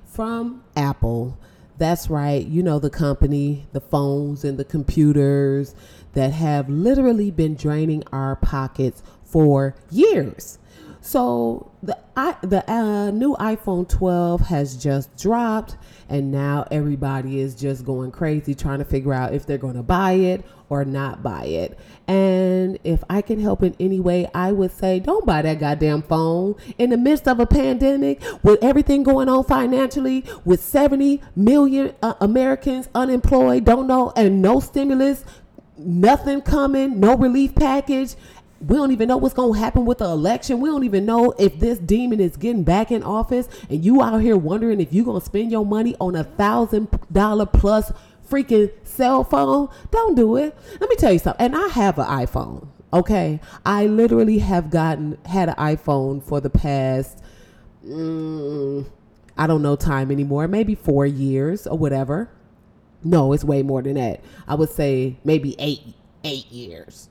from 0.04 0.62
Apple. 0.76 1.38
That's 1.78 2.10
right. 2.10 2.46
You 2.46 2.62
know, 2.62 2.78
the 2.78 2.90
company, 2.90 3.66
the 3.72 3.80
phones 3.80 4.44
and 4.44 4.58
the 4.58 4.64
computers 4.64 5.74
that 6.12 6.32
have 6.32 6.68
literally 6.68 7.30
been 7.30 7.54
draining 7.54 8.04
our 8.12 8.36
pockets 8.36 9.02
for 9.24 9.74
years. 9.90 10.58
So 11.06 11.70
the 11.84 11.96
I, 12.16 12.34
the 12.40 12.68
uh, 12.68 13.12
new 13.12 13.36
iPhone 13.36 13.88
12 13.88 14.40
has 14.40 14.76
just 14.76 15.16
dropped, 15.16 15.76
and 16.08 16.32
now 16.32 16.66
everybody 16.72 17.38
is 17.38 17.54
just 17.54 17.84
going 17.84 18.10
crazy 18.10 18.56
trying 18.56 18.80
to 18.80 18.84
figure 18.84 19.12
out 19.12 19.32
if 19.32 19.46
they're 19.46 19.56
going 19.56 19.76
to 19.76 19.84
buy 19.84 20.12
it 20.12 20.44
or 20.68 20.84
not 20.84 21.22
buy 21.22 21.44
it. 21.44 21.78
And 22.08 22.80
if 22.82 23.04
I 23.08 23.22
can 23.22 23.38
help 23.38 23.62
in 23.62 23.76
any 23.78 24.00
way, 24.00 24.28
I 24.34 24.50
would 24.50 24.72
say 24.72 24.98
don't 24.98 25.24
buy 25.24 25.42
that 25.42 25.60
goddamn 25.60 26.02
phone 26.02 26.56
in 26.76 26.90
the 26.90 26.96
midst 26.96 27.28
of 27.28 27.38
a 27.38 27.46
pandemic 27.46 28.20
with 28.42 28.58
everything 28.60 29.04
going 29.04 29.28
on 29.28 29.44
financially, 29.44 30.24
with 30.44 30.60
70 30.60 31.22
million 31.36 31.94
uh, 32.02 32.14
Americans 32.20 32.88
unemployed, 32.96 33.64
don't 33.64 33.86
know, 33.86 34.12
and 34.16 34.42
no 34.42 34.58
stimulus, 34.58 35.24
nothing 35.78 36.40
coming, 36.40 36.98
no 36.98 37.16
relief 37.16 37.54
package 37.54 38.16
we 38.66 38.76
don't 38.76 38.90
even 38.90 39.06
know 39.06 39.16
what's 39.16 39.34
going 39.34 39.52
to 39.54 39.58
happen 39.58 39.84
with 39.84 39.98
the 39.98 40.06
election. 40.06 40.60
We 40.60 40.68
don't 40.68 40.82
even 40.82 41.06
know 41.06 41.32
if 41.38 41.60
this 41.60 41.78
demon 41.78 42.20
is 42.20 42.36
getting 42.36 42.64
back 42.64 42.90
in 42.90 43.02
office. 43.04 43.48
And 43.70 43.84
you 43.84 44.02
out 44.02 44.18
here 44.18 44.36
wondering 44.36 44.80
if 44.80 44.92
you're 44.92 45.04
going 45.04 45.20
to 45.20 45.24
spend 45.24 45.52
your 45.52 45.64
money 45.64 45.94
on 46.00 46.16
a 46.16 46.24
thousand 46.24 46.88
dollar 47.12 47.46
plus 47.46 47.92
freaking 48.28 48.72
cell 48.82 49.22
phone. 49.22 49.68
Don't 49.92 50.16
do 50.16 50.36
it. 50.36 50.56
Let 50.80 50.90
me 50.90 50.96
tell 50.96 51.12
you 51.12 51.20
something. 51.20 51.44
And 51.44 51.54
I 51.54 51.68
have 51.68 51.98
an 51.98 52.06
iPhone. 52.06 52.66
Okay. 52.92 53.40
I 53.64 53.86
literally 53.86 54.38
have 54.38 54.70
gotten, 54.70 55.18
had 55.26 55.48
an 55.48 55.54
iPhone 55.56 56.20
for 56.20 56.40
the 56.40 56.50
past, 56.50 57.22
mm, 57.86 58.84
I 59.38 59.46
don't 59.46 59.62
know 59.62 59.76
time 59.76 60.10
anymore, 60.10 60.48
maybe 60.48 60.74
four 60.74 61.06
years 61.06 61.68
or 61.68 61.78
whatever. 61.78 62.30
No, 63.04 63.32
it's 63.32 63.44
way 63.44 63.62
more 63.62 63.80
than 63.82 63.94
that. 63.94 64.24
I 64.48 64.56
would 64.56 64.70
say 64.70 65.18
maybe 65.22 65.54
eight, 65.60 65.82
eight 66.24 66.50
years 66.50 67.10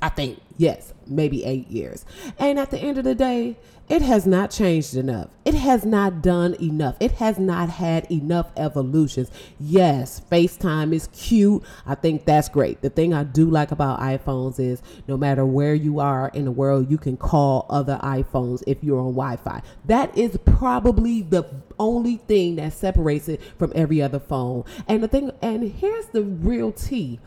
I 0.00 0.08
think, 0.08 0.40
yes, 0.56 0.94
maybe 1.06 1.44
eight 1.44 1.68
years. 1.68 2.04
And 2.38 2.58
at 2.58 2.70
the 2.70 2.78
end 2.78 2.98
of 2.98 3.04
the 3.04 3.14
day, 3.14 3.56
it 3.88 4.02
has 4.02 4.26
not 4.26 4.50
changed 4.50 4.96
enough. 4.96 5.28
It 5.46 5.54
has 5.54 5.84
not 5.84 6.20
done 6.20 6.54
enough. 6.60 6.96
It 7.00 7.12
has 7.12 7.38
not 7.38 7.70
had 7.70 8.10
enough 8.10 8.50
evolutions. 8.56 9.30
Yes, 9.58 10.20
FaceTime 10.30 10.92
is 10.92 11.08
cute. 11.08 11.62
I 11.86 11.94
think 11.94 12.26
that's 12.26 12.50
great. 12.50 12.82
The 12.82 12.90
thing 12.90 13.14
I 13.14 13.24
do 13.24 13.48
like 13.48 13.70
about 13.70 14.00
iPhones 14.00 14.60
is 14.60 14.82
no 15.06 15.16
matter 15.16 15.46
where 15.46 15.74
you 15.74 16.00
are 16.00 16.30
in 16.34 16.44
the 16.44 16.50
world, 16.50 16.90
you 16.90 16.98
can 16.98 17.16
call 17.16 17.64
other 17.70 17.98
iPhones 18.02 18.62
if 18.66 18.84
you're 18.84 19.00
on 19.00 19.14
Wi 19.14 19.36
Fi. 19.36 19.62
That 19.86 20.16
is 20.16 20.38
probably 20.44 21.22
the 21.22 21.46
only 21.78 22.16
thing 22.16 22.56
that 22.56 22.74
separates 22.74 23.28
it 23.28 23.40
from 23.58 23.72
every 23.74 24.02
other 24.02 24.20
phone. 24.20 24.64
And 24.86 25.02
the 25.02 25.08
thing, 25.08 25.30
and 25.40 25.62
here's 25.62 26.06
the 26.06 26.22
real 26.22 26.72
tea 26.72 27.20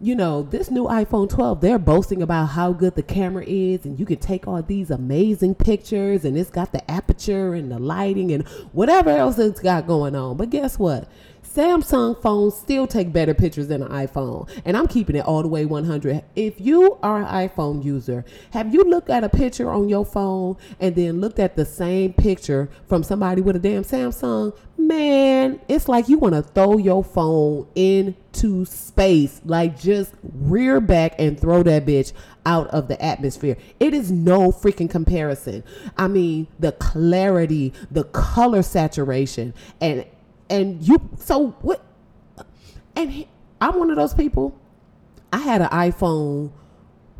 you 0.00 0.14
know, 0.14 0.42
this 0.42 0.70
new 0.70 0.84
iPhone 0.84 1.28
12, 1.28 1.60
they're 1.60 1.78
boasting 1.78 2.22
about 2.22 2.46
how 2.46 2.72
good 2.72 2.94
the 2.94 3.02
camera 3.02 3.44
is, 3.46 3.84
and 3.84 3.98
you 3.98 4.06
can 4.06 4.18
take 4.18 4.46
all 4.46 4.62
these 4.62 4.90
amazing 4.90 5.56
pictures, 5.56 6.24
and 6.24 6.38
it's 6.38 6.50
got 6.50 6.70
the 6.72 6.88
aperture 6.90 7.54
and 7.54 7.72
the 7.72 7.78
lighting 7.78 8.30
and 8.30 8.46
whatever 8.72 9.10
else 9.10 9.38
it's 9.38 9.60
got 9.60 9.86
going 9.86 10.14
on. 10.14 10.36
But 10.36 10.50
guess 10.50 10.78
what? 10.78 11.10
Samsung 11.58 12.22
phones 12.22 12.56
still 12.56 12.86
take 12.86 13.12
better 13.12 13.34
pictures 13.34 13.66
than 13.66 13.82
an 13.82 13.88
iPhone. 13.88 14.48
And 14.64 14.76
I'm 14.76 14.86
keeping 14.86 15.16
it 15.16 15.24
all 15.24 15.42
the 15.42 15.48
way 15.48 15.64
100. 15.64 16.22
If 16.36 16.60
you 16.60 16.96
are 17.02 17.18
an 17.18 17.48
iPhone 17.48 17.84
user, 17.84 18.24
have 18.52 18.72
you 18.72 18.84
looked 18.84 19.10
at 19.10 19.24
a 19.24 19.28
picture 19.28 19.68
on 19.68 19.88
your 19.88 20.06
phone 20.06 20.56
and 20.78 20.94
then 20.94 21.20
looked 21.20 21.40
at 21.40 21.56
the 21.56 21.64
same 21.64 22.12
picture 22.12 22.68
from 22.86 23.02
somebody 23.02 23.42
with 23.42 23.56
a 23.56 23.58
damn 23.58 23.82
Samsung? 23.82 24.56
Man, 24.76 25.60
it's 25.66 25.88
like 25.88 26.08
you 26.08 26.18
want 26.18 26.36
to 26.36 26.42
throw 26.42 26.78
your 26.78 27.02
phone 27.02 27.66
into 27.74 28.64
space. 28.64 29.40
Like 29.44 29.80
just 29.80 30.14
rear 30.22 30.80
back 30.80 31.16
and 31.18 31.40
throw 31.40 31.64
that 31.64 31.84
bitch 31.84 32.12
out 32.46 32.68
of 32.68 32.86
the 32.86 33.02
atmosphere. 33.02 33.56
It 33.80 33.94
is 33.94 34.12
no 34.12 34.52
freaking 34.52 34.88
comparison. 34.88 35.64
I 35.96 36.06
mean, 36.06 36.46
the 36.60 36.70
clarity, 36.70 37.72
the 37.90 38.04
color 38.04 38.62
saturation, 38.62 39.54
and 39.80 40.06
and 40.50 40.82
you 40.82 41.00
so 41.18 41.48
what? 41.62 41.82
And 42.96 43.10
he, 43.10 43.28
i'm 43.60 43.78
one 43.78 43.90
of 43.90 43.96
those 43.96 44.14
people 44.14 44.58
i 45.32 45.38
had 45.38 45.62
an 45.62 45.68
iphone 45.68 46.50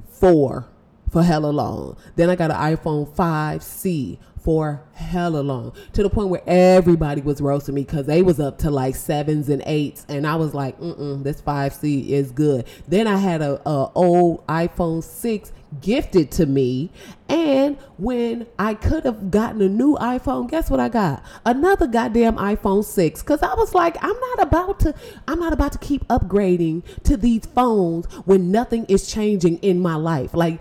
4 0.08 0.66
for 1.10 1.22
hella 1.22 1.48
long. 1.48 1.96
Then 2.16 2.30
i 2.30 2.36
got 2.36 2.50
an 2.50 2.56
iphone 2.76 3.08
5c 3.08 4.18
for 4.48 4.80
hella 4.94 5.40
long 5.40 5.74
to 5.92 6.02
the 6.02 6.08
point 6.08 6.30
where 6.30 6.40
everybody 6.46 7.20
was 7.20 7.38
roasting 7.38 7.74
me 7.74 7.84
because 7.84 8.06
they 8.06 8.22
was 8.22 8.40
up 8.40 8.56
to 8.56 8.70
like 8.70 8.96
sevens 8.96 9.50
and 9.50 9.62
eights 9.66 10.06
and 10.08 10.26
i 10.26 10.34
was 10.34 10.54
like 10.54 10.80
mm 10.80 10.98
mm, 10.98 11.22
this 11.22 11.42
5c 11.42 12.08
is 12.08 12.32
good 12.32 12.66
then 12.88 13.06
i 13.06 13.18
had 13.18 13.42
a, 13.42 13.60
a 13.68 13.92
old 13.94 14.46
iphone 14.46 15.04
6 15.04 15.52
gifted 15.82 16.30
to 16.30 16.46
me. 16.46 16.90
And 17.28 17.76
when 17.98 18.46
I 18.58 18.72
could 18.72 19.04
have 19.04 19.30
gotten 19.30 19.60
a 19.60 19.68
new 19.68 19.96
iPhone, 19.96 20.48
guess 20.48 20.70
what 20.70 20.80
I 20.80 20.88
got? 20.88 21.22
Another 21.44 21.86
goddamn 21.86 22.36
iPhone 22.36 22.82
6 22.82 23.20
cuz 23.20 23.42
I 23.42 23.52
was 23.54 23.74
like 23.74 24.02
I'm 24.02 24.18
not 24.18 24.42
about 24.42 24.80
to 24.80 24.94
I'm 25.26 25.38
not 25.38 25.52
about 25.52 25.72
to 25.72 25.78
keep 25.78 26.08
upgrading 26.08 26.84
to 27.02 27.18
these 27.18 27.44
phones 27.44 28.06
when 28.24 28.50
nothing 28.50 28.86
is 28.86 29.10
changing 29.10 29.58
in 29.58 29.78
my 29.78 29.96
life. 29.96 30.32
Like 30.32 30.58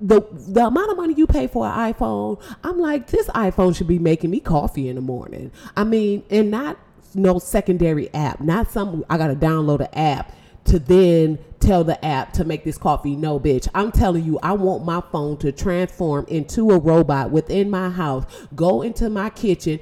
the 0.00 0.20
the 0.30 0.66
amount 0.66 0.90
of 0.90 0.96
money 0.96 1.14
you 1.14 1.26
pay 1.26 1.46
for 1.46 1.66
an 1.66 1.92
iPhone, 1.92 2.40
I'm 2.62 2.78
like 2.78 3.08
this 3.08 3.26
iPhone 3.28 3.76
should 3.76 3.88
be 3.88 3.98
making 3.98 4.30
me 4.30 4.40
coffee 4.40 4.88
in 4.88 4.96
the 4.96 5.00
morning. 5.02 5.50
I 5.76 5.84
mean, 5.84 6.24
and 6.30 6.50
not 6.50 6.78
no 7.14 7.38
secondary 7.38 8.12
app, 8.14 8.40
not 8.40 8.70
some 8.70 9.04
I 9.10 9.18
got 9.18 9.28
to 9.28 9.34
download 9.34 9.80
an 9.80 9.94
app 9.94 10.32
to 10.64 10.78
then 10.78 11.38
tell 11.60 11.82
the 11.82 12.02
app 12.04 12.32
to 12.34 12.44
make 12.44 12.64
this 12.64 12.78
coffee. 12.78 13.16
No, 13.16 13.40
bitch. 13.40 13.68
I'm 13.74 13.90
telling 13.90 14.24
you, 14.24 14.38
I 14.42 14.52
want 14.52 14.84
my 14.84 15.02
phone 15.10 15.38
to 15.38 15.50
transform 15.50 16.26
into 16.28 16.70
a 16.70 16.78
robot 16.78 17.30
within 17.30 17.70
my 17.70 17.90
house, 17.90 18.24
go 18.54 18.82
into 18.82 19.08
my 19.10 19.30
kitchen, 19.30 19.80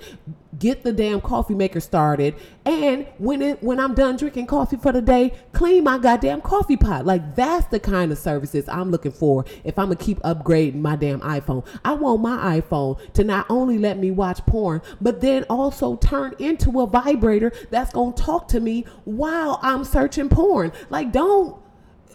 get 0.59 0.83
the 0.83 0.93
damn 0.93 1.21
coffee 1.21 1.55
maker 1.55 1.81
started, 1.81 2.35
and 2.65 3.07
when 3.19 3.43
it 3.43 3.63
when 3.63 3.79
I'm 3.81 3.95
done 3.95 4.17
drinking 4.17 4.47
coffee 4.47 4.77
for 4.77 4.93
the 4.93 5.03
day, 5.03 5.35
clean 5.53 5.85
my 5.85 5.99
goddamn 5.99 6.41
coffee 6.41 6.77
pot. 6.77 7.07
Like 7.07 7.35
that's 7.35 7.67
the 7.67 7.81
kind 7.81 8.13
of 8.13 8.19
services 8.19 8.69
I'm 8.69 8.91
looking 8.91 9.13
for 9.13 9.45
if 9.65 9.79
I'm 9.79 9.87
gonna 9.87 9.97
keep 9.97 10.21
upgrading 10.21 10.77
my 10.77 10.97
damn 10.97 11.21
iPhone. 11.21 11.67
I 11.85 11.93
want 11.93 12.23
my 12.23 12.61
iPhone 12.61 13.13
to 13.15 13.25
not 13.25 13.47
only 13.51 13.79
let 13.79 13.99
me 13.99 14.11
watch 14.11 14.45
porn, 14.47 14.83
but 15.01 15.21
then 15.21 15.45
also 15.45 15.97
turn 15.97 16.35
into 16.39 16.81
a 16.81 16.87
vibrator 16.87 17.53
that's 17.71 17.93
gonna 17.93 18.13
talk 18.13 18.49
to 18.49 18.61
me 18.61 18.85
while 19.05 19.59
I'm 19.63 19.85
searching 19.85 20.29
porn. 20.29 20.73
Like 20.91 21.13
don't 21.13 21.57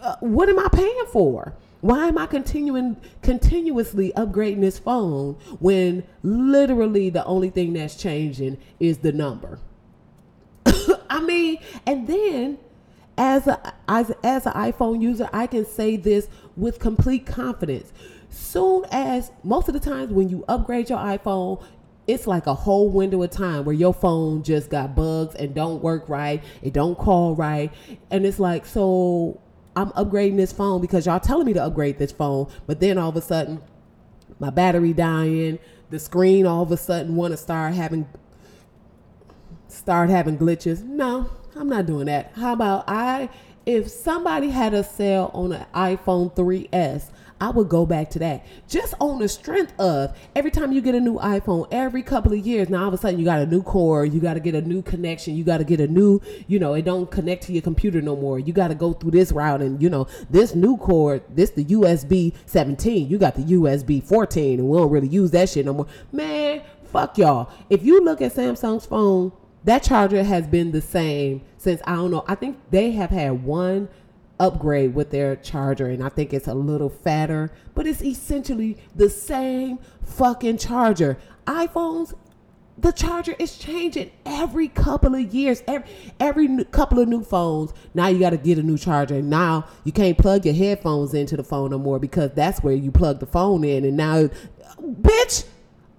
uh, 0.00 0.16
what 0.20 0.48
am 0.48 0.58
I 0.58 0.68
paying 0.72 1.04
for? 1.12 1.54
Why 1.82 2.06
am 2.06 2.16
I 2.16 2.26
continuing 2.26 2.96
continuously 3.22 4.12
upgrading 4.16 4.60
this 4.60 4.78
phone 4.78 5.34
when 5.58 6.04
literally 6.22 7.10
the 7.10 7.24
only 7.24 7.50
thing 7.50 7.72
that's 7.72 7.96
changing 7.96 8.58
is 8.78 8.98
the 8.98 9.10
number? 9.10 9.58
I 11.10 11.20
mean, 11.20 11.58
and 11.84 12.06
then 12.06 12.58
as 13.18 13.48
a 13.48 13.74
as, 13.88 14.12
as 14.22 14.46
an 14.46 14.52
iPhone 14.52 15.02
user, 15.02 15.28
I 15.32 15.48
can 15.48 15.66
say 15.66 15.96
this 15.96 16.28
with 16.56 16.78
complete 16.78 17.26
confidence. 17.26 17.92
Soon 18.30 18.84
as 18.92 19.32
most 19.42 19.66
of 19.66 19.74
the 19.74 19.80
times 19.80 20.12
when 20.12 20.28
you 20.28 20.44
upgrade 20.46 20.88
your 20.88 21.00
iPhone, 21.00 21.64
it's 22.06 22.28
like 22.28 22.46
a 22.46 22.54
whole 22.54 22.90
window 22.90 23.20
of 23.24 23.30
time 23.30 23.64
where 23.64 23.74
your 23.74 23.92
phone 23.92 24.44
just 24.44 24.70
got 24.70 24.94
bugs 24.94 25.34
and 25.34 25.52
don't 25.52 25.82
work 25.82 26.08
right, 26.08 26.44
it 26.62 26.72
don't 26.74 26.96
call 26.96 27.34
right, 27.34 27.72
and 28.08 28.24
it's 28.24 28.38
like 28.38 28.66
so 28.66 29.40
I'm 29.74 29.90
upgrading 29.90 30.36
this 30.36 30.52
phone 30.52 30.80
because 30.80 31.06
y'all 31.06 31.20
telling 31.20 31.46
me 31.46 31.52
to 31.54 31.62
upgrade 31.64 31.98
this 31.98 32.12
phone, 32.12 32.48
but 32.66 32.80
then 32.80 32.98
all 32.98 33.08
of 33.08 33.16
a 33.16 33.22
sudden 33.22 33.62
my 34.38 34.50
battery 34.50 34.92
dying, 34.92 35.58
the 35.90 35.98
screen 35.98 36.46
all 36.46 36.62
of 36.62 36.72
a 36.72 36.76
sudden 36.76 37.16
want 37.16 37.32
to 37.32 37.36
start 37.36 37.74
having 37.74 38.06
start 39.68 40.10
having 40.10 40.36
glitches. 40.36 40.82
No, 40.82 41.30
I'm 41.56 41.68
not 41.68 41.86
doing 41.86 42.06
that. 42.06 42.32
How 42.34 42.52
about 42.52 42.84
I 42.88 43.28
if 43.64 43.88
somebody 43.88 44.50
had 44.50 44.74
a 44.74 44.82
sale 44.82 45.30
on 45.32 45.52
an 45.52 45.66
iPhone 45.74 46.34
3S, 46.34 47.10
I 47.42 47.50
would 47.50 47.68
go 47.68 47.84
back 47.84 48.08
to 48.10 48.20
that. 48.20 48.46
Just 48.68 48.94
on 49.00 49.18
the 49.18 49.28
strength 49.28 49.72
of 49.80 50.16
every 50.36 50.52
time 50.52 50.70
you 50.70 50.80
get 50.80 50.94
a 50.94 51.00
new 51.00 51.18
iPhone, 51.18 51.66
every 51.72 52.04
couple 52.04 52.32
of 52.32 52.38
years, 52.38 52.68
now 52.68 52.82
all 52.82 52.88
of 52.88 52.94
a 52.94 52.98
sudden 52.98 53.18
you 53.18 53.24
got 53.24 53.40
a 53.40 53.46
new 53.46 53.64
cord, 53.64 54.14
you 54.14 54.20
got 54.20 54.34
to 54.34 54.40
get 54.40 54.54
a 54.54 54.60
new 54.60 54.80
connection, 54.80 55.34
you 55.34 55.42
got 55.42 55.58
to 55.58 55.64
get 55.64 55.80
a 55.80 55.88
new, 55.88 56.20
you 56.46 56.60
know, 56.60 56.74
it 56.74 56.84
don't 56.84 57.10
connect 57.10 57.42
to 57.42 57.52
your 57.52 57.60
computer 57.60 58.00
no 58.00 58.14
more. 58.14 58.38
You 58.38 58.52
got 58.52 58.68
to 58.68 58.76
go 58.76 58.92
through 58.92 59.10
this 59.10 59.32
route, 59.32 59.60
and 59.60 59.82
you 59.82 59.90
know, 59.90 60.06
this 60.30 60.54
new 60.54 60.76
cord, 60.76 61.24
this 61.30 61.50
the 61.50 61.64
USB 61.64 62.32
17, 62.46 63.08
you 63.08 63.18
got 63.18 63.34
the 63.34 63.42
USB 63.42 64.00
14, 64.00 64.60
and 64.60 64.68
we 64.68 64.78
don't 64.78 64.90
really 64.92 65.08
use 65.08 65.32
that 65.32 65.48
shit 65.48 65.66
no 65.66 65.72
more. 65.72 65.88
Man, 66.12 66.62
fuck 66.84 67.18
y'all. 67.18 67.50
If 67.68 67.84
you 67.84 68.04
look 68.04 68.20
at 68.20 68.34
Samsung's 68.34 68.86
phone, 68.86 69.32
that 69.64 69.82
charger 69.82 70.22
has 70.22 70.46
been 70.46 70.70
the 70.70 70.80
same 70.80 71.42
since 71.56 71.80
I 71.84 71.94
don't 71.94 72.12
know. 72.12 72.24
I 72.28 72.36
think 72.36 72.58
they 72.70 72.92
have 72.92 73.10
had 73.10 73.44
one 73.44 73.88
upgrade 74.42 74.94
with 74.94 75.10
their 75.10 75.36
charger 75.36 75.86
and 75.86 76.02
I 76.02 76.08
think 76.08 76.34
it's 76.34 76.48
a 76.48 76.54
little 76.54 76.88
fatter, 76.88 77.52
but 77.74 77.86
it's 77.86 78.02
essentially 78.02 78.76
the 78.94 79.08
same 79.08 79.78
fucking 80.02 80.58
charger. 80.58 81.16
iPhones 81.46 82.14
the 82.78 82.90
charger 82.90 83.34
is 83.38 83.58
changing 83.58 84.10
every 84.24 84.66
couple 84.66 85.14
of 85.14 85.34
years 85.34 85.62
every 85.68 85.88
every 86.18 86.64
couple 86.64 86.98
of 86.98 87.06
new 87.06 87.22
phones 87.22 87.72
now 87.92 88.06
you 88.06 88.18
got 88.18 88.30
to 88.30 88.38
get 88.38 88.56
a 88.56 88.62
new 88.62 88.78
charger 88.78 89.20
now 89.20 89.66
you 89.84 89.92
can't 89.92 90.16
plug 90.16 90.46
your 90.46 90.54
headphones 90.54 91.12
into 91.12 91.36
the 91.36 91.44
phone 91.44 91.70
no 91.70 91.78
more 91.78 91.98
because 91.98 92.30
that's 92.34 92.60
where 92.62 92.74
you 92.74 92.90
plug 92.90 93.20
the 93.20 93.26
phone 93.26 93.62
in 93.62 93.84
and 93.84 93.96
now 93.96 94.26
bitch 94.82 95.44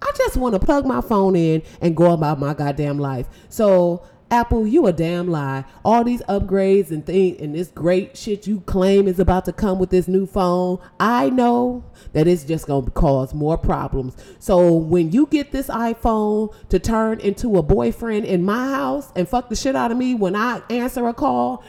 i 0.02 0.10
just 0.16 0.36
want 0.36 0.52
to 0.52 0.58
plug 0.58 0.84
my 0.84 1.00
phone 1.00 1.36
in 1.36 1.62
and 1.80 1.96
go 1.96 2.10
about 2.10 2.40
my 2.40 2.52
goddamn 2.52 2.98
life 2.98 3.28
so 3.48 4.04
Apple, 4.30 4.66
you 4.66 4.86
a 4.86 4.92
damn 4.92 5.28
lie. 5.28 5.64
All 5.84 6.02
these 6.02 6.22
upgrades 6.22 6.90
and 6.90 7.04
things 7.04 7.40
and 7.40 7.54
this 7.54 7.68
great 7.68 8.16
shit 8.16 8.46
you 8.46 8.60
claim 8.62 9.06
is 9.06 9.18
about 9.18 9.44
to 9.44 9.52
come 9.52 9.78
with 9.78 9.90
this 9.90 10.08
new 10.08 10.26
phone. 10.26 10.78
I 10.98 11.30
know 11.30 11.84
that 12.12 12.26
it's 12.26 12.44
just 12.44 12.66
gonna 12.66 12.90
cause 12.90 13.34
more 13.34 13.56
problems. 13.56 14.16
So 14.38 14.72
when 14.72 15.12
you 15.12 15.26
get 15.26 15.52
this 15.52 15.68
iPhone 15.68 16.54
to 16.70 16.78
turn 16.78 17.20
into 17.20 17.56
a 17.56 17.62
boyfriend 17.62 18.24
in 18.24 18.42
my 18.42 18.70
house 18.70 19.12
and 19.14 19.28
fuck 19.28 19.48
the 19.48 19.56
shit 19.56 19.76
out 19.76 19.92
of 19.92 19.98
me 19.98 20.14
when 20.14 20.34
I 20.34 20.62
answer 20.70 21.06
a 21.06 21.14
call, 21.14 21.62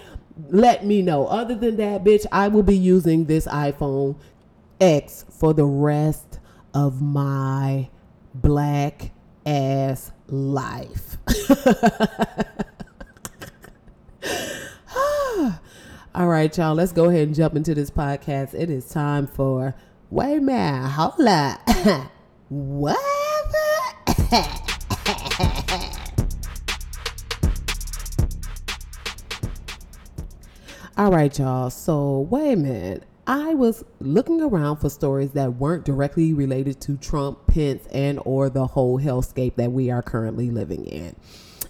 let 0.50 0.86
me 0.86 1.02
know. 1.02 1.28
Other 1.28 1.56
than 1.56 1.78
that, 1.78 2.04
bitch, 2.04 2.26
I 2.32 2.48
will 2.48 2.64
be 2.64 2.78
using 2.78 3.26
this 3.26 3.48
iPhone 3.48 4.18
X 4.82 5.26
for 5.30 5.54
the 5.54 5.66
rest 5.66 6.40
of 6.74 7.02
my 7.02 7.90
black 8.34 9.12
ass 9.46 10.12
life. 10.28 11.18
All 16.16 16.28
right, 16.46 16.58
y'all, 16.60 16.76
let's 16.76 16.92
go 16.92 17.06
ahead 17.06 17.28
and 17.28 17.36
jump 17.36 17.56
into 17.56 17.74
this 17.74 17.90
podcast. 17.90 18.54
It 18.54 18.70
is 18.70 18.88
time 18.88 19.26
for 19.26 19.74
Wait 20.12 20.44
Man, 20.44 20.88
hold 20.88 21.16
what? 22.50 23.00
All 30.98 31.12
right, 31.12 31.38
y'all. 31.40 31.72
So, 31.72 32.28
wait 32.30 32.54
a 32.54 32.56
minute. 32.56 33.04
I 33.26 33.56
was 33.56 33.84
looking 34.00 34.40
around 34.40 34.78
for 34.78 34.92
stories 34.92 35.32
that 35.32 35.56
weren't 35.56 35.84
directly 35.84 36.34
related 36.34 36.80
to 36.82 36.96
Trump, 36.98 37.48
Pence, 37.48 37.88
and 37.88 38.20
or 38.24 38.52
the 38.52 38.68
whole 38.68 39.00
hellscape 39.00 39.56
that 39.56 39.72
we 39.72 39.90
are 39.90 40.04
currently 40.04 40.52
living 40.52 40.86
in. 40.86 41.16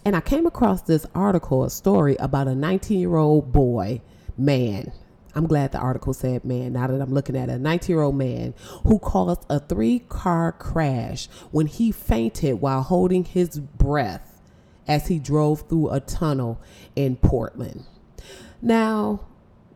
And 0.03 0.17
I 0.17 0.20
came 0.20 0.46
across 0.46 0.82
this 0.82 1.05
article, 1.15 1.63
a 1.63 1.70
story 1.70 2.17
about 2.17 2.50
a 2.50 2.51
19-year-old 2.51 3.53
boy, 3.53 4.01
man. 4.38 4.92
I'm 5.34 5.48
glad 5.48 5.74
the 5.74 5.80
article 5.80 6.13
said 6.13 6.46
man. 6.46 6.74
Now 6.74 6.88
that 6.88 7.01
I'm 7.01 7.13
looking 7.13 7.36
at 7.36 7.50
a 7.50 7.60
19 7.60 7.94
year 7.94 8.04
old 8.04 8.15
man 8.15 8.54
who 8.84 9.00
caused 9.00 9.46
a 9.50 9.60
three 9.60 10.00
car 10.00 10.54
crash 10.54 11.27
when 11.51 11.68
he 11.68 11.92
fainted 11.92 12.62
while 12.62 12.82
holding 12.82 13.25
his 13.25 13.60
breath 13.60 14.42
as 14.88 15.08
he 15.08 15.20
drove 15.20 15.68
through 15.68 15.89
a 15.89 16.00
tunnel 16.00 16.62
in 16.96 17.18
Portland. 17.18 17.86
Now, 18.62 19.22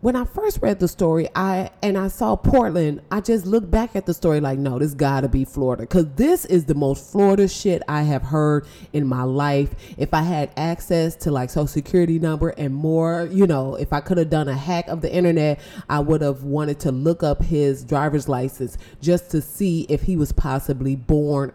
when 0.01 0.15
I 0.15 0.23
first 0.23 0.59
read 0.61 0.79
the 0.79 0.87
story, 0.87 1.27
I 1.35 1.71
and 1.83 1.97
I 1.97 2.07
saw 2.07 2.37
Portland, 2.37 3.01
I 3.11 3.19
just 3.19 3.45
looked 3.45 3.69
back 3.69 3.97
at 3.97 4.05
the 4.05 4.13
story 4.13 4.39
like, 4.39 4.57
no, 4.57 4.79
this 4.79 4.93
gotta 4.93 5.27
be 5.27 5.43
Florida. 5.43 5.85
Cause 5.85 6.05
this 6.15 6.45
is 6.45 6.65
the 6.65 6.73
most 6.73 7.11
Florida 7.11 7.49
shit 7.49 7.83
I 7.87 8.03
have 8.03 8.23
heard 8.23 8.65
in 8.93 9.05
my 9.05 9.23
life. 9.23 9.75
If 9.97 10.13
I 10.13 10.21
had 10.21 10.51
access 10.55 11.17
to 11.17 11.31
like 11.31 11.49
social 11.49 11.67
security 11.67 12.17
number 12.17 12.49
and 12.49 12.73
more, 12.73 13.27
you 13.29 13.45
know, 13.45 13.75
if 13.75 13.91
I 13.91 13.99
could 13.99 14.17
have 14.17 14.29
done 14.29 14.47
a 14.47 14.55
hack 14.55 14.87
of 14.87 15.01
the 15.01 15.13
internet, 15.13 15.59
I 15.89 15.99
would 15.99 16.21
have 16.21 16.43
wanted 16.43 16.79
to 16.81 16.93
look 16.93 17.21
up 17.21 17.43
his 17.43 17.83
driver's 17.83 18.29
license 18.29 18.77
just 19.01 19.29
to 19.31 19.41
see 19.41 19.85
if 19.89 20.03
he 20.03 20.15
was 20.15 20.31
possibly 20.31 20.95
born 20.95 21.51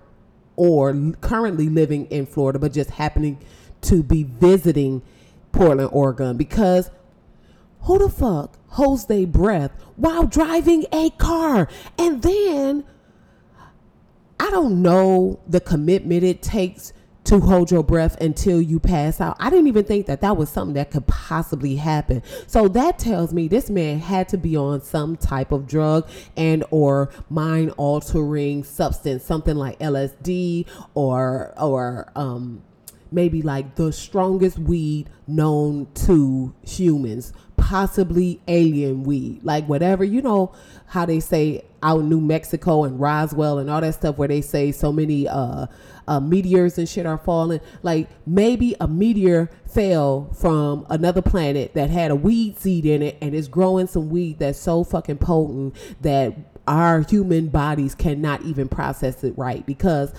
or 0.56 0.94
currently 1.22 1.70
living 1.70 2.04
in 2.06 2.26
Florida, 2.26 2.58
but 2.58 2.74
just 2.74 2.90
happening 2.90 3.38
to 3.80 4.02
be 4.02 4.22
visiting 4.22 5.00
Portland, 5.50 5.90
Oregon, 5.92 6.36
because 6.36 6.90
who 7.84 7.98
the 7.98 8.08
fuck 8.08 8.58
holds 8.68 9.06
their 9.06 9.26
breath 9.26 9.70
while 9.96 10.26
driving 10.26 10.86
a 10.92 11.10
car? 11.10 11.68
And 11.98 12.22
then 12.22 12.84
I 14.40 14.50
don't 14.50 14.82
know 14.82 15.40
the 15.46 15.60
commitment 15.60 16.24
it 16.24 16.42
takes 16.42 16.92
to 17.24 17.40
hold 17.40 17.70
your 17.70 17.82
breath 17.82 18.20
until 18.20 18.60
you 18.60 18.78
pass 18.78 19.20
out. 19.20 19.36
I 19.40 19.48
didn't 19.48 19.66
even 19.66 19.84
think 19.84 20.06
that 20.06 20.20
that 20.20 20.36
was 20.36 20.50
something 20.50 20.74
that 20.74 20.90
could 20.90 21.06
possibly 21.06 21.76
happen. 21.76 22.22
So 22.46 22.68
that 22.68 22.98
tells 22.98 23.32
me 23.32 23.48
this 23.48 23.70
man 23.70 23.98
had 23.98 24.28
to 24.30 24.36
be 24.36 24.56
on 24.56 24.82
some 24.82 25.16
type 25.16 25.50
of 25.50 25.66
drug 25.66 26.08
and 26.36 26.64
or 26.70 27.10
mind 27.30 27.72
altering 27.76 28.64
substance, 28.64 29.24
something 29.24 29.56
like 29.56 29.78
LSD 29.78 30.66
or 30.94 31.54
or 31.58 32.12
um 32.14 32.62
maybe 33.10 33.42
like 33.42 33.76
the 33.76 33.92
strongest 33.92 34.58
weed 34.58 35.08
known 35.26 35.86
to 35.94 36.54
humans, 36.62 37.32
possibly 37.64 38.38
alien 38.46 39.04
weed, 39.04 39.42
like 39.42 39.66
whatever, 39.66 40.04
you 40.04 40.20
know, 40.20 40.52
how 40.84 41.06
they 41.06 41.18
say 41.18 41.64
out 41.82 42.00
in 42.00 42.10
New 42.10 42.20
Mexico 42.20 42.84
and 42.84 43.00
Roswell 43.00 43.58
and 43.58 43.70
all 43.70 43.80
that 43.80 43.94
stuff 43.94 44.18
where 44.18 44.28
they 44.28 44.42
say 44.42 44.70
so 44.70 44.92
many 44.92 45.26
uh, 45.26 45.64
uh, 46.06 46.20
meteors 46.20 46.76
and 46.76 46.86
shit 46.86 47.06
are 47.06 47.16
falling. 47.16 47.60
Like 47.82 48.10
maybe 48.26 48.76
a 48.82 48.86
meteor 48.86 49.50
fell 49.66 50.30
from 50.34 50.86
another 50.90 51.22
planet 51.22 51.72
that 51.72 51.88
had 51.88 52.10
a 52.10 52.14
weed 52.14 52.58
seed 52.58 52.84
in 52.84 53.00
it 53.00 53.16
and 53.22 53.34
is 53.34 53.48
growing 53.48 53.86
some 53.86 54.10
weed 54.10 54.40
that's 54.40 54.58
so 54.58 54.84
fucking 54.84 55.16
potent 55.16 55.74
that 56.02 56.36
our 56.66 57.00
human 57.00 57.48
bodies 57.48 57.94
cannot 57.94 58.42
even 58.42 58.68
process 58.68 59.24
it 59.24 59.32
right 59.38 59.64
because 59.64 60.12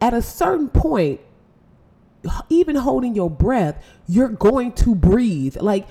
at 0.00 0.12
a 0.12 0.20
certain 0.20 0.68
point 0.68 1.20
even 2.48 2.76
holding 2.76 3.14
your 3.14 3.30
breath, 3.30 3.84
you're 4.08 4.28
going 4.28 4.72
to 4.72 4.94
breathe. 4.94 5.56
Like, 5.60 5.86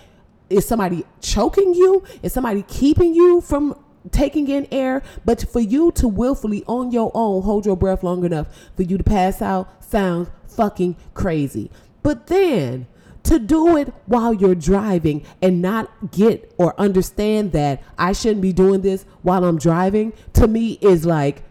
is 0.53 0.67
somebody 0.67 1.03
choking 1.21 1.73
you? 1.73 2.03
Is 2.21 2.33
somebody 2.33 2.63
keeping 2.63 3.13
you 3.13 3.41
from 3.41 3.75
taking 4.11 4.47
in 4.47 4.67
air? 4.71 5.01
But 5.25 5.47
for 5.49 5.59
you 5.59 5.91
to 5.93 6.07
willfully 6.07 6.63
on 6.67 6.91
your 6.91 7.11
own 7.13 7.43
hold 7.43 7.65
your 7.65 7.75
breath 7.75 8.03
long 8.03 8.23
enough 8.23 8.47
for 8.75 8.83
you 8.83 8.97
to 8.97 9.03
pass 9.03 9.41
out 9.41 9.83
sounds 9.83 10.29
fucking 10.47 10.95
crazy. 11.13 11.71
But 12.03 12.27
then 12.27 12.87
to 13.23 13.39
do 13.39 13.77
it 13.77 13.93
while 14.05 14.33
you're 14.33 14.55
driving 14.55 15.23
and 15.41 15.61
not 15.61 16.11
get 16.11 16.53
or 16.57 16.79
understand 16.79 17.53
that 17.53 17.81
I 17.97 18.11
shouldn't 18.11 18.41
be 18.41 18.53
doing 18.53 18.81
this 18.81 19.05
while 19.21 19.45
I'm 19.45 19.57
driving 19.57 20.13
to 20.33 20.47
me 20.47 20.77
is 20.81 21.05
like 21.05 21.43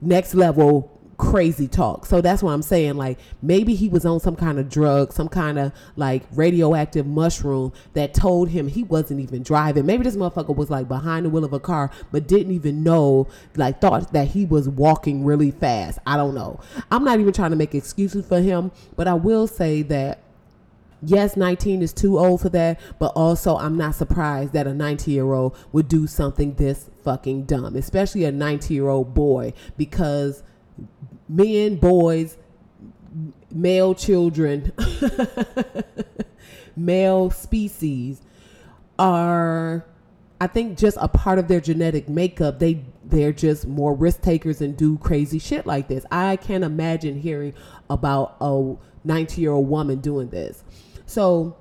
next 0.00 0.34
level 0.34 0.93
crazy 1.14 1.68
talk. 1.68 2.06
So 2.06 2.20
that's 2.20 2.42
what 2.42 2.52
I'm 2.52 2.62
saying. 2.62 2.96
Like 2.96 3.18
maybe 3.42 3.74
he 3.74 3.88
was 3.88 4.04
on 4.04 4.20
some 4.20 4.36
kind 4.36 4.58
of 4.58 4.68
drug, 4.68 5.12
some 5.12 5.28
kind 5.28 5.58
of 5.58 5.72
like 5.96 6.22
radioactive 6.32 7.06
mushroom 7.06 7.72
that 7.94 8.14
told 8.14 8.48
him 8.48 8.68
he 8.68 8.82
wasn't 8.82 9.20
even 9.20 9.42
driving. 9.42 9.86
Maybe 9.86 10.04
this 10.04 10.16
motherfucker 10.16 10.54
was 10.54 10.70
like 10.70 10.88
behind 10.88 11.26
the 11.26 11.30
wheel 11.30 11.44
of 11.44 11.52
a 11.52 11.60
car, 11.60 11.90
but 12.12 12.26
didn't 12.28 12.52
even 12.52 12.82
know, 12.82 13.28
like 13.56 13.80
thought 13.80 14.12
that 14.12 14.28
he 14.28 14.44
was 14.44 14.68
walking 14.68 15.24
really 15.24 15.50
fast. 15.50 15.98
I 16.06 16.16
don't 16.16 16.34
know. 16.34 16.60
I'm 16.90 17.04
not 17.04 17.20
even 17.20 17.32
trying 17.32 17.50
to 17.50 17.56
make 17.56 17.74
excuses 17.74 18.26
for 18.26 18.40
him, 18.40 18.72
but 18.96 19.08
I 19.08 19.14
will 19.14 19.46
say 19.46 19.82
that 19.82 20.20
yes, 21.06 21.36
19 21.36 21.82
is 21.82 21.92
too 21.92 22.18
old 22.18 22.40
for 22.40 22.48
that, 22.50 22.80
but 22.98 23.12
also 23.14 23.56
I'm 23.56 23.76
not 23.76 23.94
surprised 23.94 24.52
that 24.52 24.66
a 24.66 24.74
19 24.74 25.14
year 25.14 25.32
old 25.32 25.56
would 25.72 25.88
do 25.88 26.06
something 26.06 26.54
this 26.54 26.90
fucking 27.02 27.44
dumb, 27.44 27.76
especially 27.76 28.24
a 28.24 28.32
19 28.32 28.74
year 28.74 28.88
old 28.88 29.14
boy, 29.14 29.52
because 29.76 30.42
men, 31.28 31.76
boys, 31.76 32.36
male 33.50 33.94
children, 33.94 34.72
male 36.76 37.30
species 37.30 38.20
are 38.98 39.84
I 40.40 40.46
think 40.46 40.76
just 40.76 40.98
a 41.00 41.08
part 41.08 41.38
of 41.38 41.48
their 41.48 41.60
genetic 41.60 42.08
makeup. 42.08 42.58
They 42.58 42.84
they're 43.04 43.32
just 43.32 43.66
more 43.66 43.94
risk 43.94 44.20
takers 44.20 44.60
and 44.60 44.76
do 44.76 44.98
crazy 44.98 45.38
shit 45.38 45.64
like 45.66 45.88
this. 45.88 46.04
I 46.10 46.36
can't 46.36 46.64
imagine 46.64 47.18
hearing 47.18 47.54
about 47.88 48.36
a 48.40 48.74
90 49.04 49.40
year 49.40 49.52
old 49.52 49.68
woman 49.68 50.00
doing 50.00 50.28
this. 50.28 50.64
So 51.06 51.56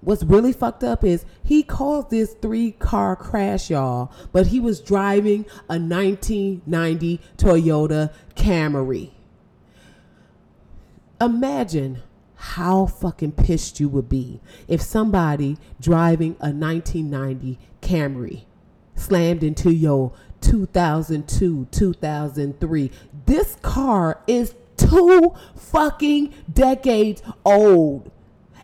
what's 0.00 0.22
really 0.22 0.52
fucked 0.52 0.84
up 0.84 1.04
is 1.04 1.24
he 1.42 1.62
caused 1.62 2.10
this 2.10 2.34
three 2.34 2.72
car 2.72 3.16
crash, 3.16 3.70
y'all, 3.70 4.12
but 4.32 4.48
he 4.48 4.60
was 4.60 4.80
driving 4.80 5.44
a 5.68 5.78
1990 5.78 7.20
Toyota 7.36 8.12
Camry. 8.34 9.10
Imagine 11.20 12.02
how 12.34 12.86
fucking 12.86 13.32
pissed 13.32 13.80
you 13.80 13.88
would 13.88 14.08
be 14.08 14.40
if 14.66 14.80
somebody 14.80 15.58
driving 15.78 16.30
a 16.40 16.50
1990 16.50 17.58
Camry 17.82 18.44
slammed 18.94 19.42
into 19.42 19.70
your 19.70 20.12
2002, 20.40 21.68
2003. 21.70 22.90
This 23.26 23.56
car 23.62 24.20
is 24.26 24.54
two 24.76 25.34
fucking 25.54 26.32
decades 26.50 27.22
old. 27.44 28.10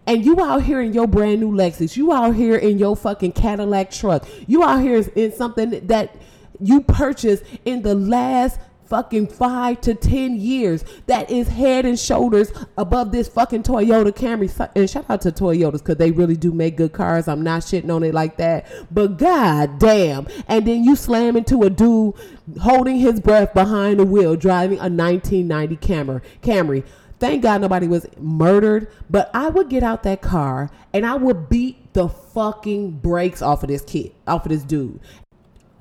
And 0.07 0.25
you 0.25 0.41
out 0.41 0.63
here 0.63 0.81
in 0.81 0.93
your 0.93 1.07
brand 1.07 1.41
new 1.41 1.51
Lexus, 1.51 1.97
you 1.97 2.13
out 2.13 2.35
here 2.35 2.57
in 2.57 2.79
your 2.79 2.97
fucking 2.97 3.33
Cadillac 3.33 3.91
truck, 3.91 4.27
you 4.47 4.63
out 4.63 4.81
here 4.81 5.05
in 5.15 5.33
something 5.33 5.87
that 5.89 6.17
you 6.61 6.81
purchased 6.83 7.45
in 7.65 7.83
the 7.83 7.95
last 7.95 8.59
fucking 8.87 9.27
five 9.27 9.81
to 9.81 9.95
ten 9.95 10.37
years 10.37 10.85
that 11.07 11.31
is 11.31 11.49
head 11.49 11.85
and 11.85 11.99
shoulders 11.99 12.53
above 12.79 13.13
this 13.13 13.29
fucking 13.29 13.63
Toyota 13.63 14.13
Camry. 14.13 14.71
And 14.75 14.89
shout 14.89 15.07
out 15.09 15.23
to 15.23 15.33
Toyotas 15.33 15.79
because 15.79 15.97
they 15.97 16.11
really 16.11 16.37
do 16.37 16.53
make 16.53 16.77
good 16.77 16.93
cars. 16.93 17.29
I'm 17.29 17.43
not 17.43 17.63
shitting 17.63 17.93
on 17.95 18.03
it 18.03 18.15
like 18.15 18.37
that. 18.37 18.67
But 18.91 19.19
god 19.19 19.79
damn. 19.79 20.27
And 20.49 20.67
then 20.67 20.85
you 20.85 20.97
slam 20.97 21.37
into 21.37 21.63
a 21.63 21.71
dude 21.71 22.15
holding 22.61 22.97
his 22.97 23.21
breath 23.21 23.53
behind 23.55 23.99
the 23.99 24.05
wheel 24.05 24.37
driving 24.37 24.79
a 24.79 24.89
1990 24.89 25.77
Camry. 25.77 26.23
Camry. 26.43 26.85
Thank 27.19 27.43
God 27.43 27.63
nobody 27.63 27.89
was 27.89 28.07
murdered, 28.19 28.89
but 29.09 29.31
I 29.33 29.49
would 29.49 29.71
get 29.71 29.83
out 29.83 30.03
that 30.03 30.21
car 30.21 30.71
and 30.93 31.07
I 31.07 31.15
would 31.15 31.49
beat 31.49 31.95
the 31.95 32.09
fucking 32.09 32.99
brakes 32.99 33.41
off 33.41 33.63
of 33.63 33.69
this 33.69 33.83
kid, 33.83 34.13
off 34.27 34.45
of 34.45 34.53
this 34.53 34.63
dude. 34.63 35.01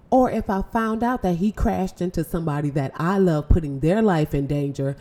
Or 0.09 0.31
if 0.31 0.49
I 0.49 0.61
found 0.61 1.03
out 1.03 1.23
that 1.23 1.35
he 1.37 1.51
crashed 1.51 2.01
into 2.01 2.23
somebody 2.23 2.69
that 2.69 2.93
I 2.95 3.17
love, 3.17 3.49
putting 3.49 3.81
their 3.81 4.01
life 4.01 4.33
in 4.33 4.47
danger, 4.47 4.95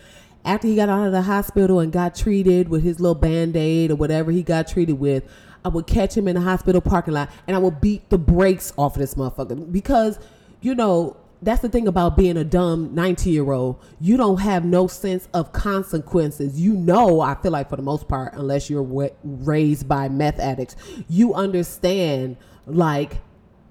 after 0.45 0.67
he 0.67 0.75
got 0.75 0.89
out 0.89 1.07
of 1.07 1.13
the 1.13 1.23
hospital 1.23 1.79
and 1.79 1.93
got 1.93 2.17
treated 2.17 2.69
with 2.69 2.83
his 2.83 2.99
little 2.99 3.15
band 3.15 3.57
aid 3.57 3.93
or 3.93 3.97
whatever 3.97 4.33
he 4.33 4.43
got 4.43 4.67
treated 4.67 4.99
with, 4.99 5.23
I 5.65 5.69
would 5.69 5.87
catch 5.87 6.17
him 6.17 6.27
in 6.27 6.35
the 6.35 6.43
hospital 6.43 6.81
parking 6.81 7.15
lot 7.15 7.31
and 7.47 7.55
I 7.55 7.61
would 7.61 7.81
beat 7.81 8.11
the 8.11 8.19
brakes 8.19 8.73
off 8.77 8.97
of 8.97 9.01
this 9.01 9.15
motherfucker 9.15 9.71
because, 9.71 10.19
you 10.61 10.75
know, 10.75 11.17
that's 11.43 11.61
the 11.61 11.69
thing 11.69 11.87
about 11.87 12.17
being 12.17 12.37
a 12.37 12.45
dumb 12.45 12.95
19 12.95 13.33
year 13.33 13.53
old. 13.53 13.83
You 14.01 14.17
don't 14.17 14.41
have 14.41 14.65
no 14.65 14.87
sense 14.87 15.29
of 15.35 15.53
consequences. 15.53 16.61
You 16.61 16.75
know, 16.75 17.21
I 17.21 17.35
feel 17.35 17.53
like 17.53 17.69
for 17.69 17.77
the 17.77 17.83
most 17.83 18.09
part, 18.09 18.35
unless 18.35 18.71
you're 18.71 19.13
raised 19.23 19.89
by 19.89 20.09
meth 20.09 20.39
addicts, 20.39 20.77
you 21.09 21.35
understand 21.35 22.37
like 22.67 23.21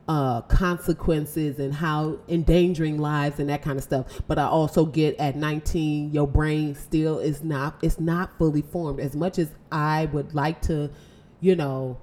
uh, 0.07 0.41
consequences 0.41 1.59
and 1.59 1.73
how 1.73 2.19
endangering 2.27 2.97
lives 2.97 3.39
and 3.39 3.49
that 3.49 3.61
kind 3.61 3.77
of 3.77 3.83
stuff. 3.83 4.21
But 4.27 4.37
I 4.37 4.45
also 4.45 4.85
get 4.85 5.17
at 5.17 5.35
19, 5.35 6.11
your 6.11 6.27
brain 6.27 6.75
still 6.75 7.19
is 7.19 7.43
not 7.43 7.77
it's 7.81 7.99
not 7.99 8.37
fully 8.37 8.61
formed. 8.61 8.99
As 8.99 9.15
much 9.15 9.39
as 9.39 9.51
I 9.71 10.05
would 10.07 10.35
like 10.35 10.61
to, 10.63 10.89
you 11.39 11.55
know, 11.55 11.97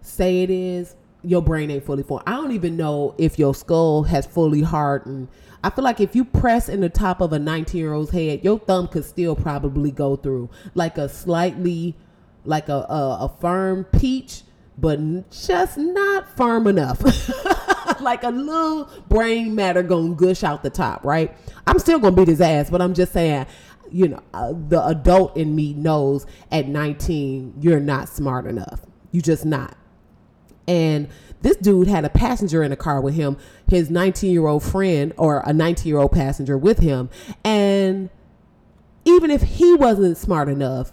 say 0.00 0.42
it 0.42 0.50
is, 0.50 0.96
your 1.24 1.42
brain 1.42 1.70
ain't 1.70 1.84
fully 1.84 2.02
formed. 2.02 2.24
I 2.26 2.32
don't 2.32 2.52
even 2.52 2.76
know 2.76 3.14
if 3.18 3.38
your 3.38 3.54
skull 3.54 4.04
has 4.04 4.26
fully 4.26 4.62
hardened. 4.62 5.28
I 5.62 5.70
feel 5.70 5.84
like 5.84 6.00
if 6.00 6.14
you 6.14 6.24
press 6.24 6.68
in 6.68 6.80
the 6.80 6.88
top 6.90 7.20
of 7.20 7.32
a 7.32 7.38
19 7.38 7.78
year 7.78 7.92
old's 7.92 8.10
head, 8.10 8.44
your 8.44 8.58
thumb 8.58 8.88
could 8.88 9.04
still 9.04 9.34
probably 9.34 9.90
go 9.90 10.16
through 10.16 10.50
like 10.74 10.98
a 10.98 11.08
slightly, 11.08 11.96
like 12.44 12.68
a, 12.68 12.86
a, 12.88 13.18
a 13.22 13.36
firm 13.40 13.84
peach 13.84 14.42
but 14.76 15.30
just 15.30 15.78
not 15.78 16.36
firm 16.36 16.66
enough. 16.66 17.00
like 18.00 18.24
a 18.24 18.30
little 18.30 18.90
brain 19.08 19.54
matter 19.54 19.82
gonna 19.82 20.14
gush 20.14 20.42
out 20.42 20.62
the 20.62 20.70
top, 20.70 21.04
right? 21.04 21.36
I'm 21.66 21.78
still 21.78 21.98
gonna 21.98 22.16
beat 22.16 22.28
his 22.28 22.40
ass, 22.40 22.70
but 22.70 22.82
I'm 22.82 22.94
just 22.94 23.12
saying, 23.12 23.46
you 23.90 24.08
know, 24.08 24.20
uh, 24.32 24.52
the 24.68 24.84
adult 24.86 25.36
in 25.36 25.54
me 25.54 25.74
knows 25.74 26.26
at 26.50 26.66
19 26.68 27.54
you're 27.60 27.80
not 27.80 28.08
smart 28.08 28.46
enough. 28.46 28.80
You 29.12 29.20
just 29.20 29.44
not. 29.44 29.76
And 30.66 31.08
this 31.42 31.56
dude 31.58 31.88
had 31.88 32.04
a 32.04 32.08
passenger 32.08 32.62
in 32.62 32.70
the 32.70 32.76
car 32.76 33.00
with 33.00 33.14
him, 33.14 33.36
his 33.68 33.90
19 33.90 34.32
year 34.32 34.46
old 34.46 34.62
friend 34.62 35.12
or 35.18 35.42
a 35.44 35.52
19 35.52 35.86
year 35.86 35.98
old 35.98 36.12
passenger 36.12 36.56
with 36.56 36.78
him. 36.78 37.10
And 37.44 38.08
even 39.04 39.30
if 39.30 39.42
he 39.42 39.74
wasn't 39.74 40.16
smart 40.16 40.48
enough, 40.48 40.92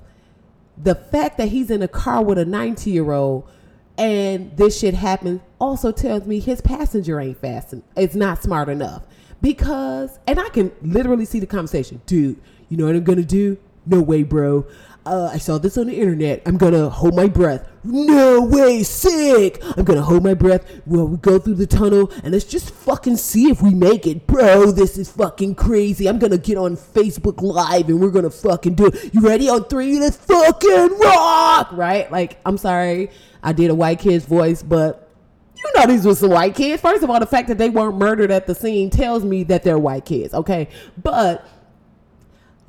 the 0.78 0.96
fact 0.96 1.38
that 1.38 1.50
he's 1.50 1.72
in 1.72 1.82
a 1.82 1.88
car 1.88 2.24
with 2.24 2.38
a 2.38 2.46
19 2.46 2.94
year 2.94 3.12
old 3.12 3.50
and 3.98 4.56
this 4.58 4.80
shit 4.80 4.94
happens 4.94 5.42
also 5.60 5.92
tells 5.92 6.26
me 6.26 6.40
his 6.40 6.60
passenger 6.60 7.20
ain't 7.20 7.38
fast 7.38 7.74
and 7.74 7.84
it's 7.96 8.16
not 8.16 8.42
smart 8.42 8.68
enough. 8.68 9.04
Because 9.42 10.20
and 10.28 10.40
i 10.40 10.50
can 10.50 10.72
literally 10.82 11.26
see 11.26 11.40
the 11.40 11.48
conversation 11.48 12.00
dude 12.06 12.40
you 12.70 12.78
know 12.78 12.86
what 12.86 12.96
i'm 12.96 13.04
gonna 13.04 13.24
do? 13.24 13.58
No 13.86 14.02
way 14.02 14.22
bro 14.24 14.68
uh, 15.06 15.30
I 15.32 15.40
saw 15.40 15.58
this 15.58 15.78
on 15.78 15.88
the 15.88 15.96
internet. 15.96 16.44
I'm 16.46 16.58
gonna 16.58 16.90
hold 16.90 17.16
my 17.16 17.28
breath. 17.28 17.68
No 17.84 18.42
way, 18.42 18.84
sick. 18.84 19.62
I'm 19.76 19.84
gonna 19.84 20.04
hold 20.04 20.24
my 20.24 20.36
breath 20.36 20.64
while 20.86 21.08
we 21.08 21.18
go 21.18 21.40
through 21.40 21.56
the 21.56 21.66
tunnel 21.66 22.12
and 22.24 22.34
let's 22.34 22.46
just 22.46 22.70
fucking 22.70 23.18
see 23.18 23.50
if 23.50 23.62
we 23.62 23.74
make 23.74 24.06
it. 24.06 24.28
Bro, 24.28 24.74
this 24.74 24.98
is 24.98 25.12
fucking 25.12 25.56
crazy. 25.56 26.08
I'm 26.08 26.20
gonna 26.20 26.38
get 26.38 26.58
on 26.58 26.78
Facebook 26.78 27.42
Live 27.42 27.90
and 27.90 28.00
we're 28.00 28.12
gonna 28.12 28.30
fucking 28.30 28.76
do 28.76 28.88
it. 28.88 29.14
You 29.14 29.22
ready 29.22 29.50
on 29.50 29.64
three? 29.66 30.00
Let's 30.00 30.18
fucking 30.18 31.00
rock! 31.00 31.72
Right? 31.72 32.12
Like, 32.12 32.40
I'm 32.46 32.58
sorry. 32.58 33.10
I 33.42 33.54
did 33.54 33.72
a 33.72 33.76
white 33.76 34.00
kid's 34.00 34.26
voice, 34.26 34.62
but 34.62 35.10
you 35.56 35.72
know 35.76 35.88
these 35.88 36.06
were 36.06 36.16
some 36.16 36.30
white 36.30 36.54
kids. 36.54 36.80
First 36.80 37.02
of 37.02 37.10
all, 37.10 37.20
the 37.20 37.26
fact 37.26 37.48
that 37.48 37.58
they 37.58 37.70
weren't 37.70 37.98
murdered 37.98 38.30
at 38.30 38.46
the 38.46 38.54
scene 38.54 38.92
tells 38.92 39.24
me 39.24 39.44
that 39.46 39.64
they're 39.64 39.80
white 39.80 40.06
kids, 40.06 40.34
okay? 40.36 40.68
But 41.02 41.48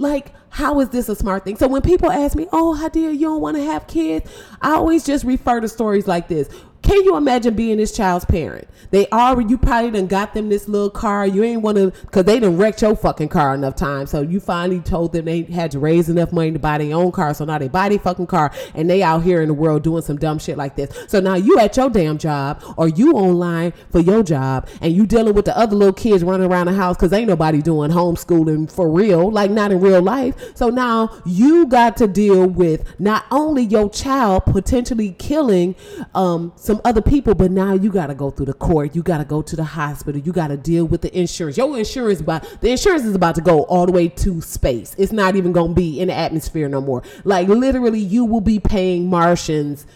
like, 0.03 0.33
how 0.51 0.81
is 0.81 0.91
this 0.91 1.09
a 1.09 1.17
smart 1.17 1.45
thing? 1.45 1.57
So 1.57 1.67
when 1.67 1.81
people 1.81 2.11
ask 2.11 2.37
me, 2.37 2.47
"Oh, 2.53 2.75
how 2.75 2.89
dare 2.89 3.11
you 3.11 3.27
don't 3.29 3.41
want 3.41 3.57
to 3.57 3.65
have 3.65 3.87
kids?" 3.87 4.31
I 4.61 4.73
always 4.73 5.05
just 5.05 5.25
refer 5.25 5.61
to 5.61 5.69
stories 5.69 6.07
like 6.07 6.29
this. 6.29 6.51
Can 6.83 7.05
you 7.05 7.17
imagine 7.17 7.55
being 7.55 7.77
this 7.77 7.97
child's 7.97 8.25
parent? 8.25 8.69
They 8.91 9.09
already, 9.11 9.49
you 9.49 9.57
probably 9.57 9.93
done 9.93 10.09
got 10.09 10.35
them 10.35 10.49
this 10.49 10.69
little 10.69 10.91
car. 10.91 11.27
You 11.27 11.45
ain't 11.45 11.63
want 11.63 11.79
to, 11.79 11.93
because 12.03 12.25
they 12.25 12.41
done 12.41 12.57
wrecked 12.57 12.83
your 12.83 12.97
fucking 12.97 13.29
car 13.29 13.55
enough 13.55 13.77
times. 13.77 14.11
So 14.11 14.21
you 14.21 14.41
finally 14.41 14.81
told 14.81 15.13
them 15.13 15.25
they 15.25 15.43
had 15.43 15.71
to 15.71 15.79
raise 15.79 16.09
enough 16.09 16.33
money 16.33 16.51
to 16.53 16.59
buy 16.59 16.79
their 16.79 16.95
own 16.95 17.13
car. 17.13 17.35
So 17.35 17.45
now 17.45 17.59
they 17.59 17.69
buy 17.69 17.89
their 17.89 18.01
fucking 18.01 18.27
car 18.27 18.53
and 18.75 18.91
they 18.91 19.03
out 19.03 19.23
here 19.23 19.41
in 19.43 19.49
the 19.49 19.55
world 19.55 19.83
doing 19.85 20.03
some 20.03 20.17
dumb 20.17 20.39
shit 20.39 20.59
like 20.59 20.77
this. 20.77 20.91
So 21.07 21.21
now 21.21 21.35
you 21.35 21.59
at 21.59 21.77
your 21.77 21.89
damn 21.89 22.19
job 22.19 22.63
or 22.77 22.89
you 22.89 23.13
online 23.13 23.73
for 23.91 24.01
your 24.01 24.23
job 24.23 24.69
and 24.81 24.93
you 24.93 25.07
dealing 25.07 25.35
with 25.35 25.45
the 25.45 25.57
other 25.57 25.77
little 25.77 25.95
kids 25.95 26.25
running 26.25 26.51
around 26.51 26.67
the 26.67 26.73
house 26.73 26.97
because 26.97 27.13
ain't 27.13 27.29
nobody 27.29 27.63
doing 27.63 27.91
homeschooling 27.91 28.71
for 28.71 28.91
real, 28.91 29.31
like 29.31 29.51
not 29.51 29.71
in 29.71 29.81
real 29.81 30.03
life. 30.03 30.35
So 30.57 30.69
now 30.69 31.23
you 31.25 31.67
got 31.67 31.97
to 31.99 32.09
deal 32.09 32.49
with 32.49 32.85
not 33.01 33.25
only 33.31 33.63
your 33.63 33.89
child 33.89 34.45
potentially 34.47 35.13
killing 35.19 35.77
um, 36.15 36.53
some 36.57 36.72
some 36.73 36.81
other 36.87 37.03
people, 37.03 37.35
but 37.35 37.51
now 37.51 37.75
you 37.75 37.93
got 37.93 38.07
to 38.07 38.15
go 38.15 38.31
through 38.31 38.47
the 38.47 38.55
court. 38.55 38.97
You 38.97 39.03
got 39.03 39.19
to 39.19 39.27
go 39.27 39.43
to 39.43 39.57
the 39.57 39.65
hospital. 39.65 40.19
You 40.19 40.33
got 40.33 40.49
to 40.49 40.57
deal 40.57 40.87
with 40.87 41.03
the 41.03 41.15
insurance. 41.19 41.59
Your 41.59 41.77
insurance 41.77 42.21
about 42.21 42.47
the 42.63 42.71
insurance 42.71 43.05
is 43.05 43.15
about 43.15 43.35
to 43.35 43.43
go 43.43 43.65
all 43.65 43.85
the 43.85 43.93
way 43.93 44.09
to 44.09 44.41
space. 44.41 44.95
It's 44.97 45.13
not 45.13 45.37
even 45.37 45.53
going 45.53 45.73
to 45.73 45.75
be 45.75 46.01
in 46.01 46.09
the 46.09 46.15
atmosphere 46.15 46.71
no 46.71 46.81
more. 46.81 47.03
Like 47.25 47.49
literally, 47.49 48.01
you 48.01 48.25
will 48.25 48.41
be 48.41 48.59
paying 48.59 49.11
Martians 49.11 49.87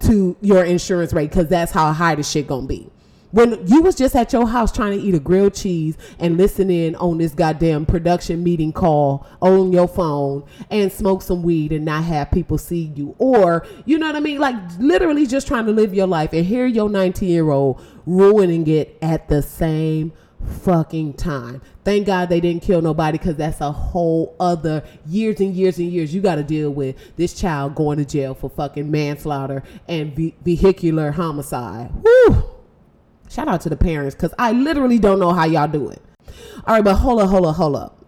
to 0.00 0.34
your 0.40 0.64
insurance 0.64 1.12
rate 1.12 1.28
because 1.28 1.48
that's 1.48 1.72
how 1.72 1.92
high 1.92 2.14
the 2.14 2.22
shit 2.22 2.46
gonna 2.46 2.66
be 2.66 2.90
when 3.34 3.66
you 3.66 3.82
was 3.82 3.96
just 3.96 4.14
at 4.14 4.32
your 4.32 4.46
house 4.46 4.70
trying 4.70 4.96
to 4.96 5.04
eat 5.04 5.12
a 5.12 5.18
grilled 5.18 5.54
cheese 5.54 5.98
and 6.20 6.36
listen 6.36 6.70
in 6.70 6.94
on 6.96 7.18
this 7.18 7.34
goddamn 7.34 7.84
production 7.84 8.44
meeting 8.44 8.72
call 8.72 9.26
on 9.42 9.72
your 9.72 9.88
phone 9.88 10.44
and 10.70 10.92
smoke 10.92 11.20
some 11.20 11.42
weed 11.42 11.72
and 11.72 11.84
not 11.84 12.04
have 12.04 12.30
people 12.30 12.56
see 12.56 12.92
you 12.94 13.14
or 13.18 13.66
you 13.86 13.98
know 13.98 14.06
what 14.06 14.14
i 14.14 14.20
mean 14.20 14.38
like 14.38 14.54
literally 14.78 15.26
just 15.26 15.48
trying 15.48 15.66
to 15.66 15.72
live 15.72 15.92
your 15.92 16.06
life 16.06 16.32
and 16.32 16.46
hear 16.46 16.64
your 16.64 16.88
19 16.88 17.28
year 17.28 17.50
old 17.50 17.84
ruining 18.06 18.68
it 18.68 18.96
at 19.02 19.28
the 19.28 19.42
same 19.42 20.12
fucking 20.62 21.14
time. 21.14 21.62
Thank 21.84 22.06
God 22.06 22.28
they 22.28 22.38
didn't 22.38 22.62
kill 22.62 22.82
nobody 22.82 23.16
because 23.16 23.36
that's 23.36 23.62
a 23.62 23.72
whole 23.72 24.36
other 24.38 24.84
years 25.06 25.40
and 25.40 25.54
years 25.54 25.78
and 25.78 25.90
years 25.90 26.14
you 26.14 26.20
got 26.20 26.34
to 26.34 26.42
deal 26.42 26.70
with 26.70 26.96
this 27.16 27.32
child 27.32 27.74
going 27.74 27.96
to 27.96 28.04
jail 28.04 28.34
for 28.34 28.50
fucking 28.50 28.90
manslaughter 28.90 29.62
and 29.88 30.14
ve- 30.14 30.34
vehicular 30.44 31.12
homicide. 31.12 31.90
Woo! 32.02 32.53
Shout 33.34 33.48
out 33.48 33.62
to 33.62 33.68
the 33.68 33.76
parents 33.76 34.14
because 34.14 34.32
I 34.38 34.52
literally 34.52 35.00
don't 35.00 35.18
know 35.18 35.32
how 35.32 35.44
y'all 35.44 35.66
do 35.66 35.88
it. 35.88 36.00
All 36.66 36.76
right, 36.76 36.84
but 36.84 36.94
hold 36.94 37.20
up, 37.20 37.28
hold 37.28 37.46
up, 37.46 37.56
hold 37.56 37.74
up. 37.74 38.06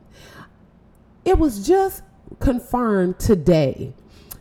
It 1.25 1.37
was 1.37 1.67
just 1.67 2.05
confirmed 2.39 3.19
today 3.19 3.93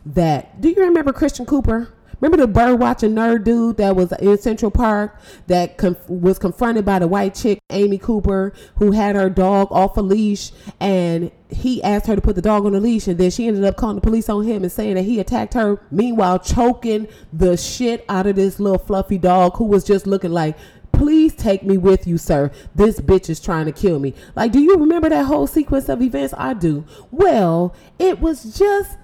that, 0.04 0.60
do 0.60 0.68
you 0.68 0.76
remember 0.84 1.12
Christian 1.12 1.44
Cooper? 1.44 1.92
Remember 2.20 2.38
the 2.38 2.50
bird 2.50 2.80
watching 2.80 3.14
nerd 3.14 3.44
dude 3.44 3.76
that 3.76 3.94
was 3.94 4.12
in 4.12 4.38
Central 4.38 4.70
Park 4.70 5.18
that 5.46 5.76
conf- 5.76 6.08
was 6.08 6.38
confronted 6.38 6.84
by 6.84 6.98
the 6.98 7.06
white 7.06 7.34
chick, 7.34 7.58
Amy 7.70 7.98
Cooper, 7.98 8.52
who 8.76 8.92
had 8.92 9.16
her 9.16 9.28
dog 9.28 9.68
off 9.70 9.96
a 9.96 10.00
leash 10.00 10.52
and 10.80 11.30
he 11.48 11.82
asked 11.82 12.06
her 12.06 12.16
to 12.16 12.22
put 12.22 12.34
the 12.34 12.42
dog 12.42 12.64
on 12.64 12.74
a 12.74 12.80
leash 12.80 13.06
and 13.06 13.18
then 13.18 13.30
she 13.30 13.46
ended 13.46 13.64
up 13.64 13.76
calling 13.76 13.96
the 13.96 14.00
police 14.00 14.28
on 14.28 14.44
him 14.44 14.62
and 14.62 14.72
saying 14.72 14.94
that 14.94 15.02
he 15.02 15.20
attacked 15.20 15.54
her, 15.54 15.80
meanwhile 15.90 16.38
choking 16.38 17.06
the 17.32 17.56
shit 17.56 18.04
out 18.08 18.26
of 18.26 18.36
this 18.36 18.58
little 18.58 18.78
fluffy 18.78 19.18
dog 19.18 19.56
who 19.56 19.64
was 19.64 19.84
just 19.84 20.06
looking 20.06 20.32
like 20.32 20.56
please 20.96 21.34
take 21.34 21.62
me 21.62 21.76
with 21.76 22.06
you, 22.06 22.16
sir. 22.16 22.50
This 22.74 23.00
bitch 23.00 23.28
is 23.28 23.38
trying 23.38 23.66
to 23.66 23.72
kill 23.72 23.98
me. 23.98 24.14
Like, 24.34 24.52
do 24.52 24.60
you 24.60 24.76
remember 24.76 25.10
that 25.10 25.26
whole 25.26 25.46
sequence 25.46 25.90
of 25.90 26.00
events? 26.00 26.34
I 26.36 26.54
do. 26.54 26.86
Well, 27.10 27.74
it 27.98 28.18
was 28.20 28.58
just 28.58 28.96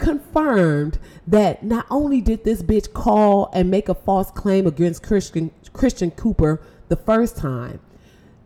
confirmed 0.00 0.98
that 1.26 1.62
not 1.62 1.86
only 1.90 2.20
did 2.20 2.42
this 2.42 2.62
bitch 2.62 2.92
call 2.92 3.50
and 3.54 3.70
make 3.70 3.88
a 3.88 3.94
false 3.94 4.30
claim 4.30 4.66
against 4.66 5.02
Christian 5.02 5.52
Christian 5.72 6.10
Cooper 6.10 6.60
the 6.88 6.96
first 6.96 7.36
time, 7.36 7.78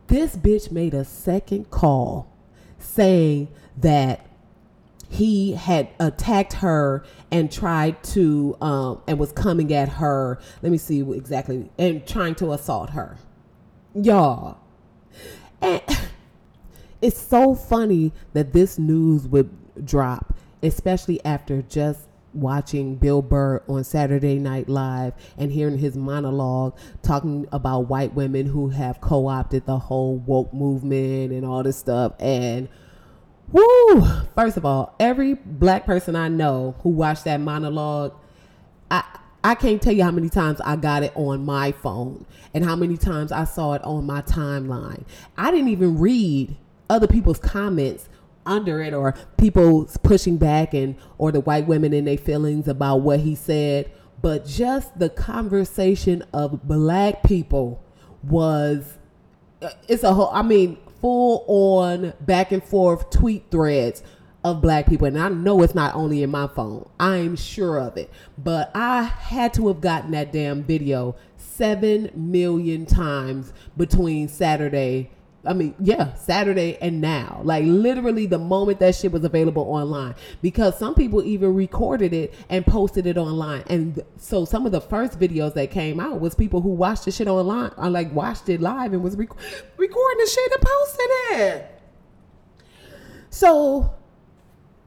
this 0.07 0.35
bitch 0.35 0.71
made 0.71 0.93
a 0.93 1.03
second 1.03 1.71
call 1.71 2.31
saying 2.77 3.47
that 3.77 4.25
he 5.09 5.53
had 5.53 5.89
attacked 5.99 6.53
her 6.53 7.03
and 7.31 7.51
tried 7.51 8.03
to 8.03 8.57
um, 8.61 9.01
and 9.07 9.17
was 9.17 9.31
coming 9.31 9.73
at 9.73 9.89
her. 9.89 10.39
Let 10.61 10.71
me 10.71 10.77
see 10.77 11.01
exactly 11.13 11.69
and 11.77 12.05
trying 12.05 12.35
to 12.35 12.51
assault 12.51 12.91
her. 12.91 13.17
Y'all. 13.93 14.57
And 15.61 15.81
it's 17.01 17.19
so 17.19 17.55
funny 17.55 18.11
that 18.33 18.53
this 18.53 18.77
news 18.77 19.27
would 19.27 19.49
drop, 19.85 20.34
especially 20.61 21.23
after 21.25 21.61
just 21.61 22.07
watching 22.35 22.95
Bill 22.95 23.21
Burr 23.21 23.63
on 23.67 23.83
Saturday 23.83 24.37
Night 24.37 24.67
Live 24.67 25.13
and 25.37 25.51
hearing 25.51 25.77
his 25.77 25.95
monologue 25.95 26.77
talking 27.01 27.47
about 27.51 27.89
white 27.89 28.13
women 28.13 28.45
who 28.45 28.69
have 28.69 29.01
co 29.01 29.27
opted 29.27 29.65
the 29.65 29.79
whole 29.79 30.17
woke 30.17 30.53
movement 30.53 31.31
and 31.31 31.45
all 31.45 31.63
this 31.63 31.77
stuff. 31.77 32.13
And 32.19 32.67
whoo, 33.51 34.05
first 34.35 34.57
of 34.57 34.65
all, 34.65 34.95
every 34.99 35.35
black 35.35 35.85
person 35.85 36.15
I 36.15 36.27
know 36.27 36.75
who 36.79 36.89
watched 36.89 37.23
that 37.25 37.39
monologue, 37.39 38.13
I 38.91 39.03
I 39.43 39.55
can't 39.55 39.81
tell 39.81 39.93
you 39.93 40.03
how 40.03 40.11
many 40.11 40.29
times 40.29 40.59
I 40.61 40.75
got 40.75 41.03
it 41.03 41.13
on 41.15 41.45
my 41.45 41.71
phone 41.71 42.25
and 42.53 42.65
how 42.65 42.75
many 42.75 42.97
times 42.97 43.31
I 43.31 43.43
saw 43.43 43.73
it 43.73 43.83
on 43.83 44.05
my 44.05 44.21
timeline. 44.23 45.03
I 45.37 45.51
didn't 45.51 45.69
even 45.69 45.99
read 45.99 46.57
other 46.89 47.07
people's 47.07 47.39
comments 47.39 48.09
under 48.45 48.81
it 48.81 48.93
or 48.93 49.13
people 49.37 49.89
pushing 50.03 50.37
back 50.37 50.73
and 50.73 50.95
or 51.17 51.31
the 51.31 51.39
white 51.39 51.67
women 51.67 51.93
in 51.93 52.05
their 52.05 52.17
feelings 52.17 52.67
about 52.67 52.97
what 52.97 53.21
he 53.21 53.35
said. 53.35 53.91
But 54.21 54.45
just 54.45 54.97
the 54.97 55.09
conversation 55.09 56.23
of 56.33 56.67
black 56.67 57.23
people 57.23 57.83
was 58.23 58.97
uh, 59.61 59.69
it's 59.87 60.03
a 60.03 60.13
whole 60.13 60.31
i 60.33 60.41
mean 60.41 60.77
full 60.99 61.45
on 61.47 62.13
back 62.21 62.51
and 62.51 62.63
forth 62.63 63.09
tweet 63.11 63.45
threads 63.51 64.01
of 64.43 64.61
black 64.61 64.87
people. 64.87 65.07
And 65.07 65.19
i 65.19 65.29
know 65.29 65.61
it's 65.63 65.75
not 65.75 65.95
only 65.95 66.21
in 66.23 66.29
my 66.29 66.47
phone. 66.47 66.87
I'm 66.99 67.35
sure 67.35 67.79
of 67.79 67.97
it. 67.97 68.11
But 68.37 68.71
i 68.73 69.03
had 69.03 69.53
to 69.55 69.67
have 69.67 69.81
gotten 69.81 70.11
that 70.11 70.31
damn 70.31 70.63
video 70.63 71.15
seven 71.37 72.11
million 72.13 72.85
times 72.85 73.53
between 73.77 74.27
saturday 74.27 75.09
I 75.47 75.53
mean, 75.53 75.75
yeah, 75.79 76.13
Saturday 76.13 76.77
and 76.81 77.01
now. 77.01 77.41
Like 77.43 77.63
literally 77.65 78.25
the 78.25 78.39
moment 78.39 78.79
that 78.79 78.95
shit 78.95 79.11
was 79.11 79.23
available 79.23 79.63
online. 79.63 80.15
Because 80.41 80.77
some 80.77 80.95
people 80.95 81.23
even 81.23 81.53
recorded 81.53 82.13
it 82.13 82.33
and 82.49 82.65
posted 82.65 83.05
it 83.05 83.17
online. 83.17 83.63
And 83.67 84.01
so 84.17 84.45
some 84.45 84.65
of 84.65 84.71
the 84.71 84.81
first 84.81 85.19
videos 85.19 85.53
that 85.55 85.71
came 85.71 85.99
out 85.99 86.19
was 86.19 86.35
people 86.35 86.61
who 86.61 86.69
watched 86.69 87.05
the 87.05 87.11
shit 87.11 87.27
online 87.27 87.71
or 87.77 87.89
like 87.89 88.13
watched 88.13 88.49
it 88.49 88.61
live 88.61 88.93
and 88.93 89.03
was 89.03 89.15
rec- 89.15 89.29
recording 89.77 90.19
the 90.19 90.29
shit 90.29 90.51
and 90.51 90.61
posting 90.61 91.07
it. 91.31 91.81
So 93.29 93.93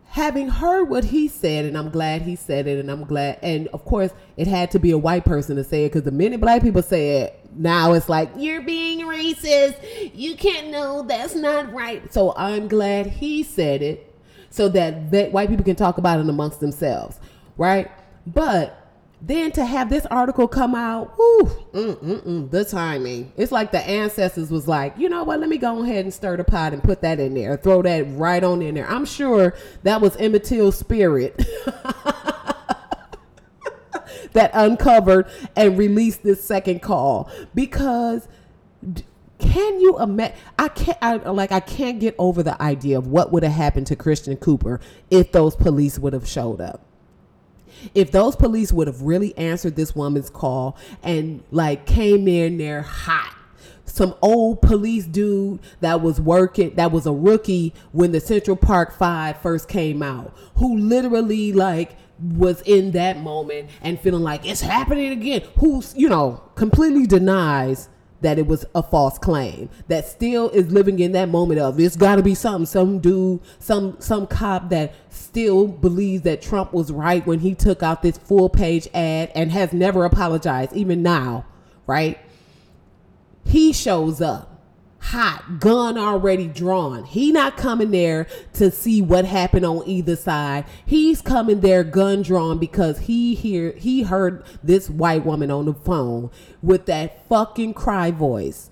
having 0.09 0.49
heard 0.49 0.85
what 0.85 1.05
he 1.05 1.29
said, 1.29 1.65
and 1.65 1.77
I'm 1.77 1.91
glad 1.91 2.23
he 2.23 2.35
said 2.35 2.67
it, 2.67 2.79
and 2.79 2.91
I'm 2.91 3.05
glad, 3.05 3.39
and 3.43 3.69
of 3.69 3.85
course, 3.85 4.11
it 4.37 4.47
had 4.47 4.71
to 4.73 4.79
be 4.79 4.91
a 4.91 4.99
white 4.99 5.25
person 5.25 5.57
to 5.57 5.65
say 5.65 5.85
it 5.85 5.91
because 5.91 6.03
the 6.03 6.11
minute 6.11 6.41
black 6.41 6.63
people 6.63 6.83
say 6.83 7.23
it, 7.23 7.39
now 7.55 7.93
it's 7.93 8.09
like, 8.09 8.31
you're 8.37 8.63
being 8.63 9.01
racist. 9.01 9.77
You 10.15 10.37
can't 10.37 10.69
know 10.69 11.03
that's 11.03 11.35
not 11.35 11.73
right. 11.73 12.13
So 12.13 12.35
I'm 12.37 12.69
glad 12.69 13.07
he 13.07 13.43
said 13.43 13.83
it 13.83 14.15
so 14.51 14.69
that, 14.71 15.11
that 15.11 15.33
white 15.33 15.51
people 15.51 15.65
can 15.65 15.77
talk 15.77 15.99
about 15.99 16.21
it 16.21 16.29
amongst 16.29 16.61
themselves, 16.61 17.21
right? 17.57 17.91
But 18.27 18.78
then 19.21 19.51
to 19.53 19.65
have 19.65 19.91
this 19.91 20.07
article 20.07 20.47
come 20.47 20.75
out, 20.75 21.17
mm, 21.17 21.67
mm, 21.73 21.97
mm, 21.97 22.51
the 22.51 22.65
timing. 22.65 23.33
It's 23.37 23.51
like 23.51 23.73
the 23.73 23.81
ancestors 23.81 24.51
was 24.51 24.69
like, 24.69 24.97
you 24.97 25.09
know 25.09 25.25
what, 25.25 25.41
let 25.41 25.49
me 25.49 25.59
go 25.59 25.83
ahead 25.83 26.05
and 26.05 26.15
stir 26.15 26.37
the 26.37 26.45
pot 26.45 26.73
and 26.73 26.83
put 26.83 27.03
that 27.03 27.19
in 27.19 27.35
there, 27.35 27.57
throw 27.57 27.83
that 27.83 28.03
right 28.11 28.43
on 28.45 28.63
in 28.63 28.77
there. 28.77 28.89
I'm 28.89 29.05
sure 29.05 29.55
that 29.83 30.01
was 30.01 30.17
Emmett 30.17 30.45
Till's 30.45 30.79
spirit. 30.79 31.37
that 34.33 34.51
uncovered 34.55 35.27
and 35.57 35.79
released 35.79 36.23
this 36.23 36.43
second 36.45 36.81
call 36.81 37.31
because 37.55 38.29
can 39.39 39.81
you 39.81 39.99
imagine 39.99 40.37
i 40.59 40.69
can't 40.69 40.99
I, 41.01 41.15
like 41.17 41.51
i 41.53 41.61
can't 41.61 41.99
get 41.99 42.15
over 42.19 42.43
the 42.43 42.61
idea 42.61 42.99
of 42.99 43.07
what 43.07 43.33
would 43.33 43.43
have 43.43 43.53
happened 43.53 43.87
to 43.89 43.97
christian 43.97 44.37
cooper 44.37 44.81
if 45.11 45.33
those 45.33 45.57
police 45.57 45.99
would 45.99 46.13
have 46.13 46.29
showed 46.29 46.61
up 46.61 46.88
if 47.95 48.11
those 48.11 48.37
police 48.37 48.73
would 48.73 48.87
have 48.87 49.03
really 49.03 49.37
answered 49.37 49.77
this 49.77 49.95
woman's 49.95 50.31
call 50.31 50.77
and 51.03 51.43
like 51.51 51.87
came 51.87 52.29
in 52.29 52.59
there 52.59 52.83
hot 52.83 53.35
some 53.85 54.15
old 54.23 54.61
police 54.63 55.07
dude 55.07 55.59
that 55.81 56.01
was 56.01 56.21
working 56.21 56.75
that 56.75 56.93
was 56.93 57.07
a 57.07 57.13
rookie 57.13 57.73
when 57.93 58.13
the 58.13 58.21
central 58.21 58.57
park 58.57 58.93
five 58.93 59.41
first 59.41 59.69
came 59.69 60.03
out 60.03 60.37
who 60.57 60.77
literally 60.77 61.53
like 61.53 61.97
was 62.21 62.63
in 62.63 62.91
that 62.93 63.19
moment 63.19 63.71
and 63.83 64.01
feeling 64.01 64.23
like 64.23 64.45
it's 64.47 64.61
happening 64.61 65.13
again. 65.13 65.43
Who's 65.59 65.95
you 65.97 66.09
know 66.09 66.43
completely 66.55 67.07
denies 67.07 67.89
that 68.21 68.39
it 68.39 68.47
was 68.47 68.65
a 68.75 68.83
false 68.83 69.19
claim 69.19 69.69
that 69.89 70.07
still 70.07 70.51
is 70.51 70.71
living 70.73 70.99
in 70.99 71.13
that 71.13 71.29
moment 71.29 71.61
of 71.61 71.79
it's 71.79 71.97
got 71.97 72.17
to 72.17 72.23
be 72.23 72.35
something 72.35 72.67
some 72.67 72.99
dude 72.99 73.41
some 73.59 73.97
some 74.01 74.27
cop 74.27 74.69
that 74.71 74.93
still 75.11 75.69
believes 75.69 76.23
that 76.23 76.43
Trump 76.43 76.73
was 76.73 76.91
right 76.91 77.27
when 77.27 77.41
he 77.41 77.55
took 77.55 77.83
out 77.83 78.03
this 78.03 78.19
full 78.19 78.49
page 78.49 78.89
ad 78.95 79.31
and 79.35 79.53
has 79.53 79.73
never 79.73 80.05
apologized 80.05 80.73
even 80.73 81.03
now 81.03 81.45
right? 81.89 82.19
He 83.45 83.73
shows 83.73 84.21
up 84.21 84.58
hot 85.01 85.61
gun 85.61 85.97
already 85.97 86.49
drawn. 86.49 87.05
He 87.05 87.33
not 87.33 87.57
coming 87.57 87.91
there 87.91 88.27
to 88.55 88.71
see 88.71 89.01
what 89.01 89.25
happened 89.25 89.65
on 89.65 89.83
either 89.87 90.17
side. 90.17 90.65
He's 90.85 91.21
coming 91.23 91.61
there 91.61 91.85
gun 91.85 92.23
drawn 92.23 92.59
because 92.59 93.01
he 93.01 93.35
hear 93.35 93.73
he 93.73 94.03
heard 94.03 94.45
this 94.63 94.91
white 94.91 95.25
woman 95.25 95.51
on 95.51 95.67
the 95.67 95.75
phone 95.75 96.31
with 96.63 96.87
that 96.87 97.27
fucking 97.29 97.75
cry 97.75 98.11
voice 98.11 98.71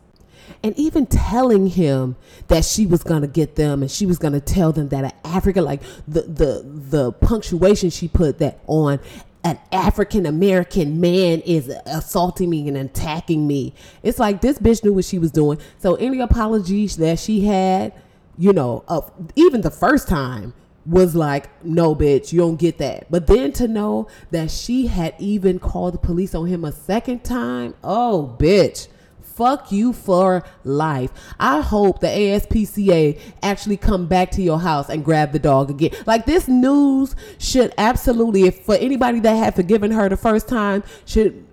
and 0.62 0.78
even 0.78 1.06
telling 1.06 1.68
him 1.68 2.16
that 2.48 2.64
she 2.64 2.86
was 2.86 3.02
gonna 3.02 3.26
get 3.26 3.56
them 3.56 3.82
and 3.82 3.90
she 3.90 4.06
was 4.06 4.18
gonna 4.18 4.40
tell 4.40 4.72
them 4.72 4.88
that 4.88 5.04
an 5.04 5.12
Africa 5.24 5.62
like 5.62 5.82
the 6.06 6.22
the 6.22 6.62
the 6.64 7.12
punctuation 7.12 7.90
she 7.90 8.08
put 8.08 8.38
that 8.38 8.60
on 8.66 9.00
an 9.44 9.58
African 9.72 10.26
American 10.26 11.00
man 11.00 11.40
is 11.40 11.68
assaulting 11.86 12.50
me 12.50 12.66
and 12.68 12.76
attacking 12.76 13.46
me. 13.46 13.74
It's 14.02 14.18
like 14.18 14.40
this 14.40 14.58
bitch 14.58 14.82
knew 14.82 14.92
what 14.92 15.04
she 15.04 15.18
was 15.18 15.30
doing. 15.30 15.58
So 15.78 15.94
any 15.96 16.20
apologies 16.20 16.96
that 16.96 17.18
she 17.18 17.42
had, 17.42 17.92
you 18.36 18.52
know, 18.52 18.84
uh, 18.88 19.02
even 19.36 19.60
the 19.60 19.70
first 19.70 20.08
time 20.08 20.52
was 20.84 21.14
like, 21.14 21.64
no, 21.64 21.94
bitch, 21.94 22.32
you 22.32 22.40
don't 22.40 22.56
get 22.56 22.78
that. 22.78 23.10
But 23.10 23.26
then 23.26 23.52
to 23.54 23.68
know 23.68 24.08
that 24.30 24.50
she 24.50 24.86
had 24.86 25.14
even 25.18 25.58
called 25.58 25.94
the 25.94 25.98
police 25.98 26.34
on 26.34 26.46
him 26.46 26.64
a 26.64 26.72
second 26.72 27.24
time, 27.24 27.74
oh, 27.82 28.36
bitch 28.38 28.88
fuck 29.36 29.70
you 29.70 29.92
for 29.92 30.42
life. 30.64 31.12
I 31.38 31.60
hope 31.60 32.00
the 32.00 32.06
ASPCA 32.06 33.20
actually 33.42 33.76
come 33.76 34.06
back 34.06 34.30
to 34.32 34.42
your 34.42 34.58
house 34.58 34.88
and 34.88 35.04
grab 35.04 35.32
the 35.32 35.38
dog 35.38 35.70
again. 35.70 35.90
Like 36.06 36.24
this 36.24 36.48
news 36.48 37.14
should 37.38 37.72
absolutely, 37.76 38.44
if 38.44 38.64
for 38.64 38.76
anybody 38.76 39.20
that 39.20 39.34
had 39.34 39.54
forgiven 39.54 39.90
her 39.90 40.08
the 40.08 40.16
first 40.16 40.48
time, 40.48 40.82
should 41.04 41.44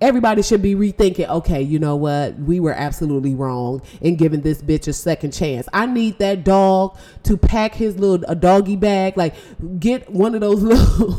everybody 0.00 0.42
should 0.42 0.62
be 0.62 0.74
rethinking 0.74 1.28
okay 1.28 1.62
you 1.62 1.78
know 1.78 1.96
what 1.96 2.38
we 2.38 2.60
were 2.60 2.74
absolutely 2.74 3.34
wrong 3.34 3.80
in 4.00 4.14
giving 4.14 4.42
this 4.42 4.60
bitch 4.62 4.86
a 4.86 4.92
second 4.92 5.32
chance 5.32 5.66
i 5.72 5.86
need 5.86 6.16
that 6.18 6.44
dog 6.44 6.96
to 7.22 7.36
pack 7.36 7.74
his 7.74 7.98
little 7.98 8.24
a 8.28 8.34
doggy 8.34 8.76
bag 8.76 9.16
like 9.16 9.34
get 9.80 10.08
one 10.10 10.34
of 10.34 10.40
those 10.40 10.62
little 10.62 11.10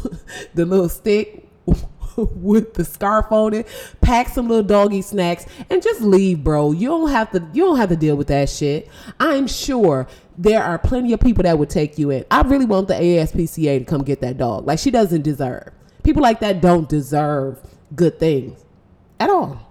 the 0.54 0.66
little 0.66 0.88
stick 0.88 1.47
with 2.36 2.74
the 2.74 2.84
scarf 2.84 3.32
on 3.32 3.54
it, 3.54 3.68
pack 4.02 4.30
some 4.30 4.48
little 4.48 4.64
doggy 4.64 5.02
snacks, 5.02 5.46
and 5.70 5.82
just 5.82 6.02
leave, 6.02 6.44
bro. 6.44 6.72
You 6.72 6.90
don't 6.90 7.10
have 7.12 7.32
to. 7.32 7.48
You 7.54 7.66
don't 7.66 7.78
have 7.78 7.90
to 7.90 7.96
deal 7.96 8.16
with 8.16 8.28
that 8.28 8.50
shit. 8.50 8.90
I'm 9.20 9.48
sure 9.48 10.08
there 10.38 10.64
are 10.64 10.78
plenty 10.78 11.14
of 11.14 11.20
people 11.20 11.44
that 11.44 11.58
would 11.58 11.70
take 11.70 11.98
you 11.98 12.10
in. 12.12 12.26
I 12.30 12.42
really 12.42 12.66
want 12.66 12.88
the 12.88 12.96
ASPCA 12.96 13.80
to 13.80 13.86
come 13.86 14.04
get 14.04 14.22
that 14.22 14.38
dog. 14.38 14.66
Like 14.66 14.80
she 14.80 14.92
doesn't 14.92 15.22
deserve. 15.22 15.72
People 16.04 16.22
like 16.22 16.40
that 16.40 16.62
don't 16.62 16.90
deserve 16.90 17.60
good 17.96 18.20
things 18.20 18.64
at 19.20 19.30
all. 19.30 19.64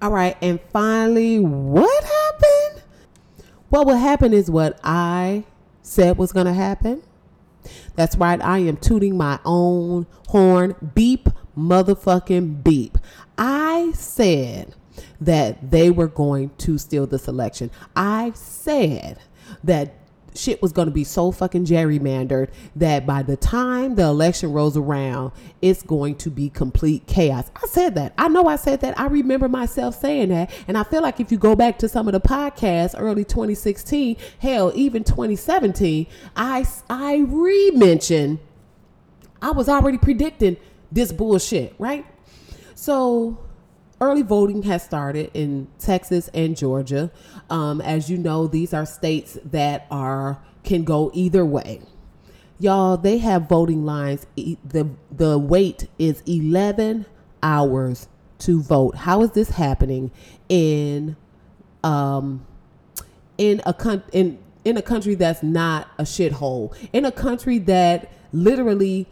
All 0.00 0.10
right, 0.10 0.36
and 0.42 0.58
finally, 0.72 1.38
what 1.38 2.04
happened? 2.04 2.82
Well, 3.70 3.84
what 3.84 3.98
happened 4.00 4.34
is 4.34 4.50
what 4.50 4.80
I 4.82 5.44
said 5.82 6.18
was 6.18 6.32
going 6.32 6.46
to 6.46 6.52
happen. 6.52 7.02
That's 7.94 8.16
right, 8.16 8.42
I 8.42 8.58
am 8.58 8.76
tooting 8.76 9.16
my 9.16 9.38
own 9.44 10.06
horn. 10.26 10.74
Beep 10.94 11.28
motherfucking 11.56 12.62
beep. 12.62 12.98
I 13.38 13.92
said 13.94 14.74
that 15.20 15.70
they 15.70 15.90
were 15.90 16.08
going 16.08 16.50
to 16.58 16.78
steal 16.78 17.06
this 17.06 17.28
election. 17.28 17.70
I 17.96 18.32
said 18.34 19.18
that 19.64 19.94
shit 20.34 20.62
was 20.62 20.72
going 20.72 20.86
to 20.86 20.92
be 20.92 21.04
so 21.04 21.30
fucking 21.30 21.66
gerrymandered 21.66 22.48
that 22.76 23.06
by 23.06 23.22
the 23.22 23.36
time 23.36 23.94
the 23.94 24.04
election 24.04 24.52
rolls 24.52 24.76
around, 24.76 25.32
it's 25.60 25.82
going 25.82 26.16
to 26.16 26.30
be 26.30 26.48
complete 26.48 27.06
chaos. 27.06 27.50
I 27.56 27.66
said 27.66 27.94
that. 27.96 28.14
I 28.16 28.28
know 28.28 28.46
I 28.46 28.56
said 28.56 28.80
that. 28.80 28.98
I 28.98 29.06
remember 29.06 29.48
myself 29.48 29.98
saying 29.98 30.30
that. 30.30 30.50
And 30.68 30.78
I 30.78 30.84
feel 30.84 31.02
like 31.02 31.20
if 31.20 31.30
you 31.30 31.38
go 31.38 31.54
back 31.54 31.78
to 31.78 31.88
some 31.88 32.08
of 32.08 32.12
the 32.12 32.20
podcasts 32.20 32.94
early 32.96 33.24
2016, 33.24 34.16
hell, 34.38 34.72
even 34.74 35.04
2017, 35.04 36.06
I, 36.36 36.64
I 36.88 37.16
re 37.28 37.70
mentioned, 37.72 38.38
I 39.40 39.50
was 39.50 39.68
already 39.68 39.98
predicting 39.98 40.56
this 40.92 41.12
bullshit, 41.12 41.74
right? 41.78 42.06
So 42.74 43.38
early 44.00 44.22
voting 44.22 44.62
has 44.64 44.82
started 44.82 45.30
in 45.34 45.68
Texas 45.78 46.28
and 46.34 46.56
Georgia. 46.56 47.10
Um, 47.50 47.80
as 47.80 48.10
you 48.10 48.18
know, 48.18 48.46
these 48.46 48.74
are 48.74 48.84
states 48.84 49.38
that 49.44 49.86
are 49.90 50.42
can 50.64 50.84
go 50.84 51.10
either 51.14 51.44
way. 51.44 51.80
Y'all, 52.58 52.96
they 52.96 53.18
have 53.18 53.48
voting 53.48 53.84
lines. 53.84 54.26
The 54.36 54.88
The 55.10 55.38
wait 55.38 55.88
is 55.98 56.22
eleven 56.26 57.06
hours 57.42 58.08
to 58.40 58.60
vote. 58.60 58.96
How 58.96 59.22
is 59.22 59.32
this 59.32 59.50
happening 59.50 60.10
in 60.48 61.16
um 61.82 62.46
in 63.38 63.62
a 63.66 63.74
con- 63.74 64.04
in 64.12 64.38
in 64.64 64.76
a 64.76 64.82
country 64.82 65.14
that's 65.16 65.42
not 65.42 65.88
a 65.98 66.04
shithole? 66.04 66.76
In 66.92 67.04
a 67.04 67.12
country 67.12 67.58
that 67.60 68.12
literally 68.32 69.08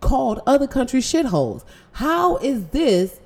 called 0.00 0.40
other 0.46 0.66
countries 0.66 1.10
shitholes. 1.10 1.64
How 1.92 2.36
is 2.38 2.66
this 2.68 3.20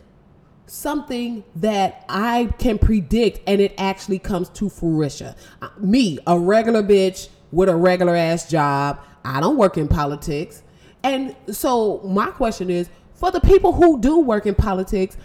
something 0.66 1.44
that 1.56 2.04
I 2.08 2.52
can 2.58 2.78
predict 2.78 3.40
and 3.46 3.60
it 3.60 3.74
actually 3.78 4.18
comes 4.18 4.48
to 4.50 4.68
fruition? 4.68 5.34
Uh, 5.62 5.68
Me, 5.78 6.18
a 6.26 6.38
regular 6.38 6.82
bitch 6.82 7.28
with 7.52 7.68
a 7.68 7.76
regular 7.76 8.16
ass 8.16 8.50
job, 8.50 8.98
I 9.24 9.40
don't 9.40 9.56
work 9.56 9.76
in 9.76 9.88
politics. 9.88 10.62
And 11.02 11.36
so 11.50 12.00
my 12.04 12.26
question 12.26 12.70
is 12.70 12.88
for 13.14 13.30
the 13.30 13.40
people 13.40 13.72
who 13.72 14.00
do 14.00 14.20
work 14.20 14.46
in 14.46 14.54
politics, 14.54 15.16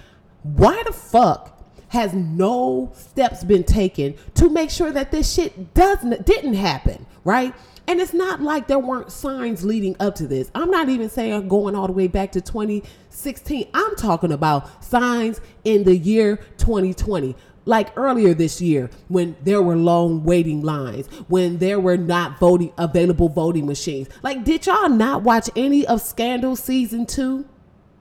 why 0.43 0.81
the 0.85 0.93
fuck 0.93 1.57
has 1.89 2.13
no 2.13 2.91
steps 2.93 3.43
been 3.43 3.63
taken 3.63 4.15
to 4.35 4.49
make 4.49 4.69
sure 4.69 4.91
that 4.91 5.11
this 5.11 5.33
shit 5.33 5.73
doesn't 5.73 6.25
didn't 6.25 6.53
happen, 6.53 7.05
right? 7.29 7.53
And 7.87 8.01
it's 8.01 8.13
not 8.13 8.41
like 8.41 8.67
there 8.67 8.79
weren't 8.79 9.11
signs 9.11 9.63
leading 9.63 9.95
up 9.99 10.15
to 10.15 10.25
this. 10.25 10.49
I'm 10.55 10.71
not 10.71 10.89
even 10.89 11.09
saying 11.09 11.47
going 11.47 11.75
all 11.75 11.85
the 11.85 11.93
way 11.93 12.07
back 12.07 12.31
to 12.31 12.41
2016. 12.41 13.69
I'm 13.71 13.95
talking 13.95 14.31
about 14.31 14.83
signs 14.83 15.39
in 15.63 15.83
the 15.83 15.95
year 15.95 16.37
2020. 16.57 17.35
Like 17.65 17.95
earlier 17.95 18.33
this 18.33 18.59
year, 18.61 18.89
when 19.09 19.35
there 19.43 19.61
were 19.61 19.75
long 19.75 20.23
waiting 20.23 20.63
lines, 20.63 21.05
when 21.27 21.59
there 21.59 21.79
were 21.79 21.97
not 21.97 22.39
voting 22.39 22.73
available 22.79 23.29
voting 23.29 23.67
machines. 23.67 24.07
Like, 24.23 24.43
did 24.43 24.65
y'all 24.65 24.89
not 24.89 25.21
watch 25.21 25.51
any 25.55 25.85
of 25.85 26.01
Scandal 26.01 26.55
season 26.55 27.05
two? 27.05 27.47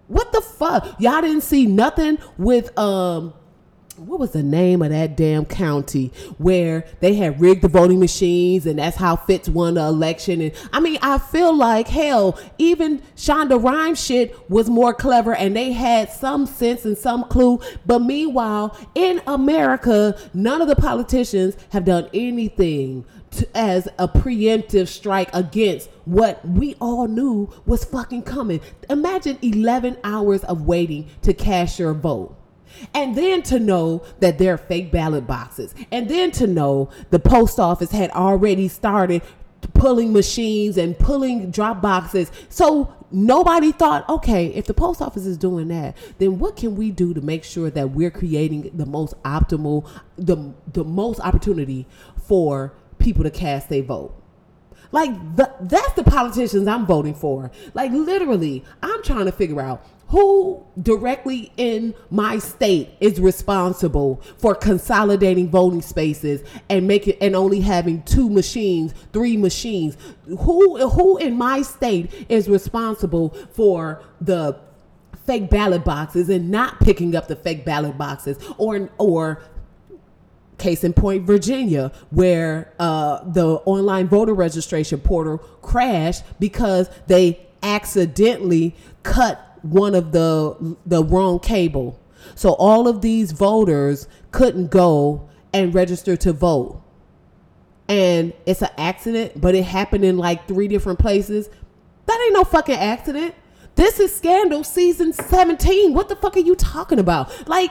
What 0.06 0.32
the 0.32 0.40
fuck? 0.40 0.98
Y'all 0.98 1.20
didn't 1.20 1.42
see 1.42 1.66
nothing 1.66 2.16
with 2.38 2.76
um 2.78 3.34
what 3.98 4.20
was 4.20 4.30
the 4.30 4.42
name 4.42 4.82
of 4.82 4.90
that 4.90 5.16
damn 5.16 5.44
county 5.44 6.12
where 6.38 6.84
they 7.00 7.14
had 7.14 7.40
rigged 7.40 7.62
the 7.62 7.68
voting 7.68 7.98
machines 7.98 8.66
and 8.66 8.78
that's 8.78 8.96
how 8.96 9.16
Fitz 9.16 9.48
won 9.48 9.74
the 9.74 9.82
election? 9.82 10.40
And 10.40 10.52
I 10.72 10.80
mean 10.80 10.98
I 11.02 11.18
feel 11.18 11.54
like 11.54 11.88
hell 11.88 12.38
even 12.58 13.00
Shonda 13.16 13.62
Rhimes 13.62 14.02
shit 14.02 14.48
was 14.48 14.70
more 14.70 14.94
clever 14.94 15.34
and 15.34 15.56
they 15.56 15.72
had 15.72 16.11
some 16.11 16.46
sense 16.46 16.84
and 16.84 16.96
some 16.96 17.24
clue. 17.24 17.61
But 17.87 18.00
meanwhile 18.00 18.76
in 18.94 19.20
America 19.26 20.18
none 20.32 20.62
of 20.62 20.68
the 20.68 20.76
politicians 20.76 21.56
have 21.70 21.84
done 21.84 22.08
anything 22.14 23.04
to, 23.32 23.48
as 23.56 23.88
a 23.98 24.08
preemptive 24.08 24.88
strike 24.88 25.28
against 25.34 25.90
what 26.04 26.46
we 26.46 26.74
all 26.80 27.06
knew 27.08 27.52
was 27.66 27.84
fucking 27.84 28.22
coming. 28.22 28.61
Imagine 28.88 29.38
11 29.42 29.98
hours 30.04 30.44
of 30.44 30.66
waiting 30.66 31.08
to 31.22 31.34
cast 31.34 31.78
your 31.78 31.92
vote 31.92 32.38
and 32.94 33.16
then 33.16 33.42
to 33.44 33.58
know 33.58 34.04
that 34.20 34.38
there 34.38 34.54
are 34.54 34.58
fake 34.58 34.90
ballot 34.92 35.26
boxes. 35.26 35.74
And 35.90 36.08
then 36.08 36.30
to 36.32 36.46
know 36.46 36.90
the 37.10 37.18
post 37.18 37.58
office 37.58 37.90
had 37.90 38.10
already 38.10 38.68
started 38.68 39.22
pulling 39.74 40.12
machines 40.12 40.76
and 40.76 40.98
pulling 40.98 41.50
drop 41.50 41.80
boxes. 41.80 42.30
So 42.48 42.92
nobody 43.10 43.72
thought, 43.72 44.08
okay, 44.08 44.46
if 44.48 44.66
the 44.66 44.74
post 44.74 45.00
office 45.00 45.26
is 45.26 45.36
doing 45.36 45.68
that, 45.68 45.96
then 46.18 46.38
what 46.38 46.56
can 46.56 46.76
we 46.76 46.90
do 46.90 47.14
to 47.14 47.20
make 47.20 47.44
sure 47.44 47.70
that 47.70 47.90
we're 47.90 48.10
creating 48.10 48.70
the 48.74 48.86
most 48.86 49.20
optimal, 49.22 49.88
the 50.16 50.52
the 50.72 50.84
most 50.84 51.20
opportunity 51.20 51.86
for 52.22 52.72
people 52.98 53.24
to 53.24 53.30
cast 53.30 53.68
their 53.68 53.82
vote? 53.82 54.14
Like 54.90 55.36
the, 55.36 55.52
that's 55.60 55.92
the 55.94 56.04
politicians 56.04 56.66
I'm 56.66 56.86
voting 56.86 57.14
for. 57.14 57.50
Like 57.74 57.92
literally, 57.92 58.64
I'm 58.82 59.02
trying 59.02 59.26
to 59.26 59.32
figure 59.32 59.60
out 59.60 59.84
who 60.09 60.64
directly 60.81 61.53
in 61.57 61.94
my 62.11 62.38
state 62.38 62.90
is 63.01 63.21
responsible 63.21 64.23
for 64.38 64.55
consolidating 64.55 65.51
voting 65.51 65.83
spaces 65.83 66.42
and 66.71 66.87
making 66.87 67.14
and 67.21 67.37
only 67.37 67.61
having 67.61 68.03
two 68.03 68.31
machines, 68.31 68.94
three 69.12 69.37
machines? 69.37 69.97
Who 70.27 70.88
who 70.88 71.18
in 71.18 71.37
my 71.37 71.62
state 71.62 72.27
is 72.29 72.49
responsible 72.49 73.31
for 73.53 74.03
the 74.21 74.59
fake 75.27 75.51
ballot 75.51 75.85
boxes 75.85 76.31
and 76.31 76.51
not 76.51 76.81
picking 76.81 77.14
up 77.14 77.29
the 77.29 77.37
fake 77.37 77.66
ballot 77.66 77.99
boxes 77.99 78.38
or 78.57 78.88
or 78.97 79.42
case 80.57 80.83
in 80.83 80.92
point 80.92 81.25
virginia 81.25 81.92
where 82.11 82.73
uh, 82.81 83.23
the 83.25 83.47
online 83.64 84.09
voter 84.09 84.35
registration 84.35 84.99
portal 84.99 85.38
crashed 85.62 86.25
because 86.40 86.90
they 87.07 87.47
accidentally 87.62 88.75
cut 89.03 89.47
one 89.62 89.94
of 89.94 90.12
the 90.12 90.77
the 90.87 91.03
wrong 91.05 91.38
cable. 91.40 92.01
So 92.35 92.53
all 92.53 92.88
of 92.88 93.01
these 93.01 93.33
voters 93.33 94.09
couldn't 94.31 94.71
go 94.71 95.29
and 95.53 95.75
register 95.75 96.16
to 96.18 96.33
vote. 96.33 96.83
And 97.88 98.35
it's 98.44 98.61
an 98.61 98.68
accident, 98.77 99.40
but 99.40 99.55
it 99.55 99.64
happened 99.64 100.05
in 100.05 100.18
like 100.18 100.47
three 100.47 100.68
different 100.68 100.99
places. 100.99 101.49
That 102.07 102.21
ain't 102.25 102.35
no 102.35 102.44
fucking 102.44 102.75
accident. 102.75 103.35
This 103.77 104.01
is 104.01 104.14
scandal 104.14 104.64
season 104.64 105.12
17. 105.12 105.94
What 105.94 106.09
the 106.09 106.16
fuck 106.16 106.37
are 106.37 106.40
you 106.40 106.55
talking 106.55 106.99
about? 106.99 107.49
Like 107.49 107.71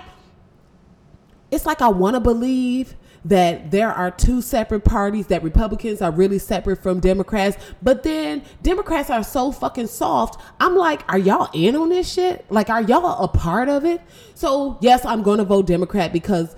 it's 1.51 1.65
like 1.65 1.81
I 1.81 1.89
want 1.89 2.15
to 2.15 2.19
believe 2.19 2.95
that 3.27 3.71
there 3.71 3.91
are 3.91 4.09
two 4.09 4.41
separate 4.41 4.85
parties, 4.85 5.27
that 5.27 5.43
Republicans 5.43 6.01
are 6.01 6.11
really 6.11 6.39
separate 6.39 6.81
from 6.81 6.99
Democrats, 6.99 7.57
but 7.81 8.03
then 8.03 8.41
Democrats 8.61 9.09
are 9.09 9.23
so 9.23 9.51
fucking 9.51 9.87
soft. 9.87 10.41
I'm 10.59 10.75
like, 10.75 11.01
are 11.09 11.17
y'all 11.17 11.49
in 11.53 11.75
on 11.75 11.89
this 11.89 12.11
shit? 12.11 12.45
Like, 12.49 12.69
are 12.69 12.81
y'all 12.81 13.23
a 13.23 13.27
part 13.27 13.69
of 13.69 13.83
it? 13.85 14.01
So, 14.33 14.77
yes, 14.81 15.05
I'm 15.05 15.23
going 15.23 15.39
to 15.39 15.43
vote 15.43 15.67
Democrat 15.67 16.13
because 16.13 16.55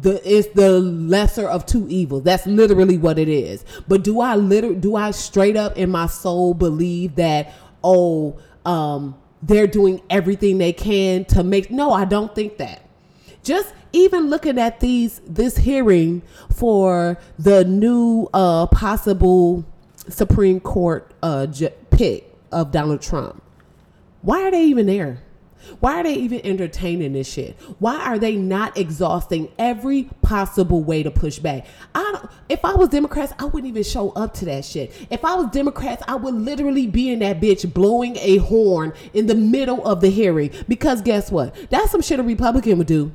the 0.00 0.20
it's 0.24 0.48
the 0.54 0.80
lesser 0.80 1.48
of 1.48 1.66
two 1.66 1.86
evils. 1.88 2.22
That's 2.22 2.46
literally 2.46 2.98
what 2.98 3.18
it 3.18 3.28
is. 3.28 3.64
But 3.88 4.04
do 4.04 4.20
I 4.20 4.36
literally 4.36 4.76
do 4.76 4.96
I 4.96 5.10
straight 5.10 5.56
up 5.56 5.76
in 5.76 5.90
my 5.90 6.06
soul 6.06 6.54
believe 6.54 7.16
that 7.16 7.52
oh 7.82 8.38
um 8.64 9.16
they're 9.42 9.66
doing 9.66 10.02
everything 10.10 10.58
they 10.58 10.72
can 10.72 11.24
to 11.26 11.42
make 11.42 11.70
no, 11.70 11.92
I 11.92 12.04
don't 12.04 12.34
think 12.34 12.58
that. 12.58 12.82
Just 13.42 13.72
even 13.92 14.28
looking 14.28 14.58
at 14.58 14.80
these 14.80 15.20
this 15.26 15.58
hearing 15.58 16.22
for 16.52 17.18
the 17.38 17.64
new 17.64 18.28
uh 18.34 18.66
possible 18.66 19.64
Supreme 20.08 20.60
Court 20.60 21.12
uh 21.22 21.46
j- 21.46 21.74
pick 21.90 22.32
of 22.52 22.70
Donald 22.72 23.02
Trump. 23.02 23.42
Why 24.22 24.42
are 24.42 24.50
they 24.50 24.64
even 24.64 24.86
there? 24.86 25.22
Why 25.80 26.00
are 26.00 26.02
they 26.02 26.14
even 26.14 26.40
entertaining 26.44 27.12
this 27.12 27.30
shit? 27.30 27.56
Why 27.78 27.96
are 27.96 28.18
they 28.18 28.36
not 28.36 28.76
exhausting 28.76 29.50
every 29.58 30.04
possible 30.22 30.82
way 30.82 31.02
to 31.02 31.10
push 31.10 31.38
back? 31.38 31.66
I 31.94 32.02
don't, 32.12 32.30
if 32.48 32.64
I 32.64 32.74
was 32.74 32.88
Democrats, 32.88 33.32
I 33.38 33.44
wouldn't 33.44 33.66
even 33.66 33.82
show 33.82 34.10
up 34.10 34.34
to 34.34 34.44
that 34.46 34.64
shit. 34.64 34.92
If 35.10 35.24
I 35.24 35.34
was 35.34 35.50
Democrats, 35.50 36.02
I 36.06 36.14
would 36.14 36.34
literally 36.34 36.86
be 36.86 37.10
in 37.10 37.18
that 37.20 37.40
bitch 37.40 37.72
blowing 37.72 38.16
a 38.18 38.36
horn 38.38 38.92
in 39.12 39.26
the 39.26 39.34
middle 39.34 39.84
of 39.86 40.00
the 40.00 40.08
hearing 40.10 40.50
because 40.68 41.02
guess 41.02 41.30
what? 41.30 41.54
That's 41.70 41.90
some 41.90 42.02
shit 42.02 42.20
a 42.20 42.22
Republican 42.22 42.78
would 42.78 42.86
do. 42.86 43.12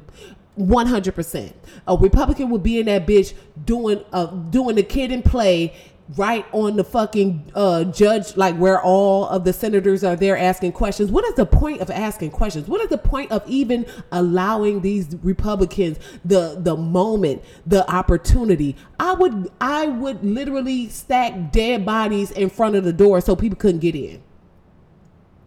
100%. 0.58 1.54
A 1.88 1.98
Republican 1.98 2.50
would 2.50 2.64
be 2.64 2.80
in 2.80 2.86
that 2.88 3.08
bitch 3.08 3.34
doing 3.66 4.04
uh 4.12 4.26
doing 4.26 4.76
the 4.76 4.84
kid 4.84 5.12
and 5.12 5.24
play 5.24 5.74
right 6.18 6.46
on 6.52 6.76
the 6.76 6.84
fucking 6.84 7.50
uh 7.56 7.86
judge 7.86 8.36
like 8.36 8.58
where 8.58 8.82
all 8.82 9.30
of 9.30 9.46
the 9.46 9.54
senators 9.54 10.04
are 10.04 10.18
there 10.18 10.38
asking 10.38 10.74
questions. 10.74 11.10
What 11.10 11.24
is 11.26 11.36
the 11.36 11.46
point 11.46 11.80
of 11.80 11.90
asking 11.90 12.32
questions? 12.32 12.68
What 12.68 12.82
is 12.82 12.90
the 12.90 12.98
point 12.98 13.32
of 13.32 13.48
even 13.48 13.86
allowing 14.12 14.82
these 14.82 15.16
Republicans 15.24 16.00
the 16.26 16.58
the 16.60 16.76
moment, 16.76 17.44
the 17.66 17.90
opportunity? 17.90 18.76
I 19.00 19.14
would 19.14 19.50
I 19.62 19.88
would 19.88 20.22
literally 20.24 20.90
stack 20.90 21.54
dead 21.54 21.86
bodies 21.86 22.32
in 22.32 22.50
front 22.50 22.76
of 22.76 22.84
the 22.84 22.94
door 22.94 23.22
so 23.22 23.38
people 23.38 23.58
couldn't 23.58 23.80
get 23.80 23.96
in. 23.96 24.22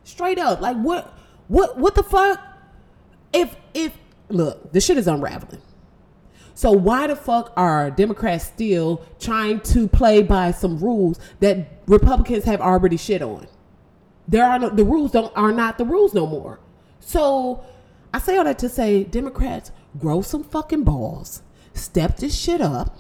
Straight 0.03 0.39
up. 0.39 0.63
Like 0.63 0.79
what 0.79 1.13
what 1.49 1.77
what 1.77 1.95
the 1.95 2.03
fuck? 2.03 2.41
If 3.35 3.57
if 3.75 3.93
look, 4.35 4.73
this 4.73 4.85
shit 4.85 4.99
is 4.99 5.07
unraveling. 5.07 5.63
So 6.55 6.71
why 6.71 7.09
the 7.09 7.17
fuck 7.17 7.53
are 7.57 7.91
Democrats 7.91 8.45
still 8.45 9.05
trying 9.19 9.61
to 9.61 9.89
play 9.89 10.23
by 10.23 10.53
some 10.53 10.79
rules 10.79 11.19
that 11.41 11.83
Republicans 11.87 12.45
have 12.45 12.61
already 12.61 12.97
shit 12.97 13.23
on? 13.23 13.49
There 14.29 14.45
are 14.45 14.59
no, 14.59 14.71
the 14.71 14.85
rules 14.85 15.11
don't 15.13 15.37
are 15.37 15.53
not 15.53 15.79
the 15.79 15.85
rules 15.85 16.15
no 16.15 16.27
more. 16.27 16.61
So 17.01 17.65
I 18.13 18.21
say 18.21 18.37
all 18.37 18.45
that 18.45 18.59
to 18.61 18.69
say 18.69 19.05
Democrats 19.05 19.73
grow 19.99 20.23
some 20.23 20.45
fucking 20.45 20.85
balls, 20.85 21.43
step 21.75 22.19
this 22.19 22.39
shit 22.39 22.61
up, 22.61 22.97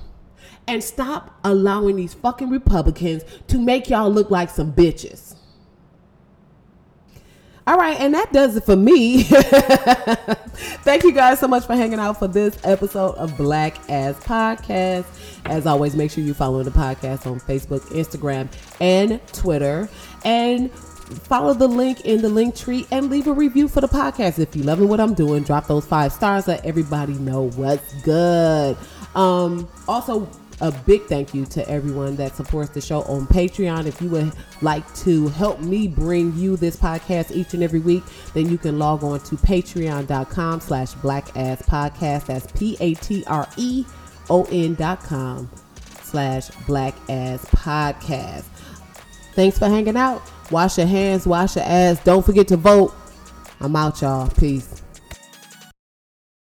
and 0.66 0.82
stop 0.82 1.38
allowing 1.44 1.96
these 1.96 2.14
fucking 2.14 2.50
Republicans 2.50 3.22
to 3.48 3.58
make 3.58 3.88
y'all 3.88 4.10
look 4.10 4.30
like 4.30 4.50
some 4.50 4.72
bitches. 4.72 5.33
All 7.66 7.78
right, 7.78 7.98
and 7.98 8.12
that 8.12 8.30
does 8.30 8.56
it 8.56 8.64
for 8.64 8.76
me. 8.76 9.22
Thank 10.82 11.02
you 11.02 11.12
guys 11.12 11.38
so 11.40 11.48
much 11.48 11.64
for 11.64 11.74
hanging 11.74 11.98
out 11.98 12.18
for 12.18 12.28
this 12.28 12.58
episode 12.62 13.14
of 13.14 13.34
Black 13.38 13.78
Ass 13.88 14.16
Podcast. 14.16 15.06
As 15.46 15.66
always, 15.66 15.96
make 15.96 16.10
sure 16.10 16.22
you 16.22 16.34
follow 16.34 16.62
the 16.62 16.70
podcast 16.70 17.26
on 17.26 17.40
Facebook, 17.40 17.80
Instagram, 17.88 18.48
and 18.80 19.18
Twitter. 19.28 19.88
And 20.26 20.70
follow 20.72 21.54
the 21.54 21.68
link 21.68 22.02
in 22.02 22.20
the 22.20 22.28
Linktree 22.28 22.86
and 22.90 23.08
leave 23.08 23.28
a 23.28 23.32
review 23.32 23.68
for 23.68 23.80
the 23.80 23.88
podcast. 23.88 24.38
If 24.38 24.54
you 24.54 24.62
loving 24.62 24.88
what 24.88 25.00
I'm 25.00 25.14
doing, 25.14 25.42
drop 25.42 25.66
those 25.66 25.86
five 25.86 26.12
stars. 26.12 26.46
Let 26.46 26.66
everybody 26.66 27.14
know 27.14 27.48
what's 27.52 27.94
good. 28.02 28.76
Um, 29.14 29.68
also, 29.88 30.28
a 30.60 30.70
big 30.70 31.02
thank 31.06 31.34
you 31.34 31.44
to 31.46 31.68
everyone 31.68 32.16
that 32.16 32.36
supports 32.36 32.70
the 32.70 32.80
show 32.80 33.02
on 33.02 33.26
Patreon. 33.26 33.86
If 33.86 34.00
you 34.00 34.08
would 34.10 34.32
like 34.60 34.92
to 34.96 35.28
help 35.28 35.60
me 35.60 35.88
bring 35.88 36.36
you 36.36 36.56
this 36.56 36.76
podcast 36.76 37.32
each 37.32 37.54
and 37.54 37.62
every 37.62 37.80
week, 37.80 38.02
then 38.32 38.48
you 38.48 38.58
can 38.58 38.78
log 38.78 39.02
on 39.02 39.20
to 39.20 39.36
patreon.com 39.36 40.60
slash 40.60 40.94
black 40.94 41.36
ass 41.36 41.62
podcast. 41.62 42.26
That's 42.26 42.50
P-A-T-R-E-O-N 42.52 43.94
dot 44.74 45.02
com 45.02 45.50
slash 46.02 46.50
black 46.66 46.94
ass 47.08 47.44
podcast. 47.46 48.44
Thanks 49.34 49.58
for 49.58 49.68
hanging 49.68 49.96
out. 49.96 50.22
Wash 50.50 50.78
your 50.78 50.86
hands, 50.86 51.26
wash 51.26 51.56
your 51.56 51.64
ass. 51.64 52.02
Don't 52.04 52.24
forget 52.24 52.46
to 52.48 52.56
vote. 52.56 52.94
I'm 53.60 53.74
out, 53.74 54.00
y'all. 54.02 54.28
Peace. 54.30 54.83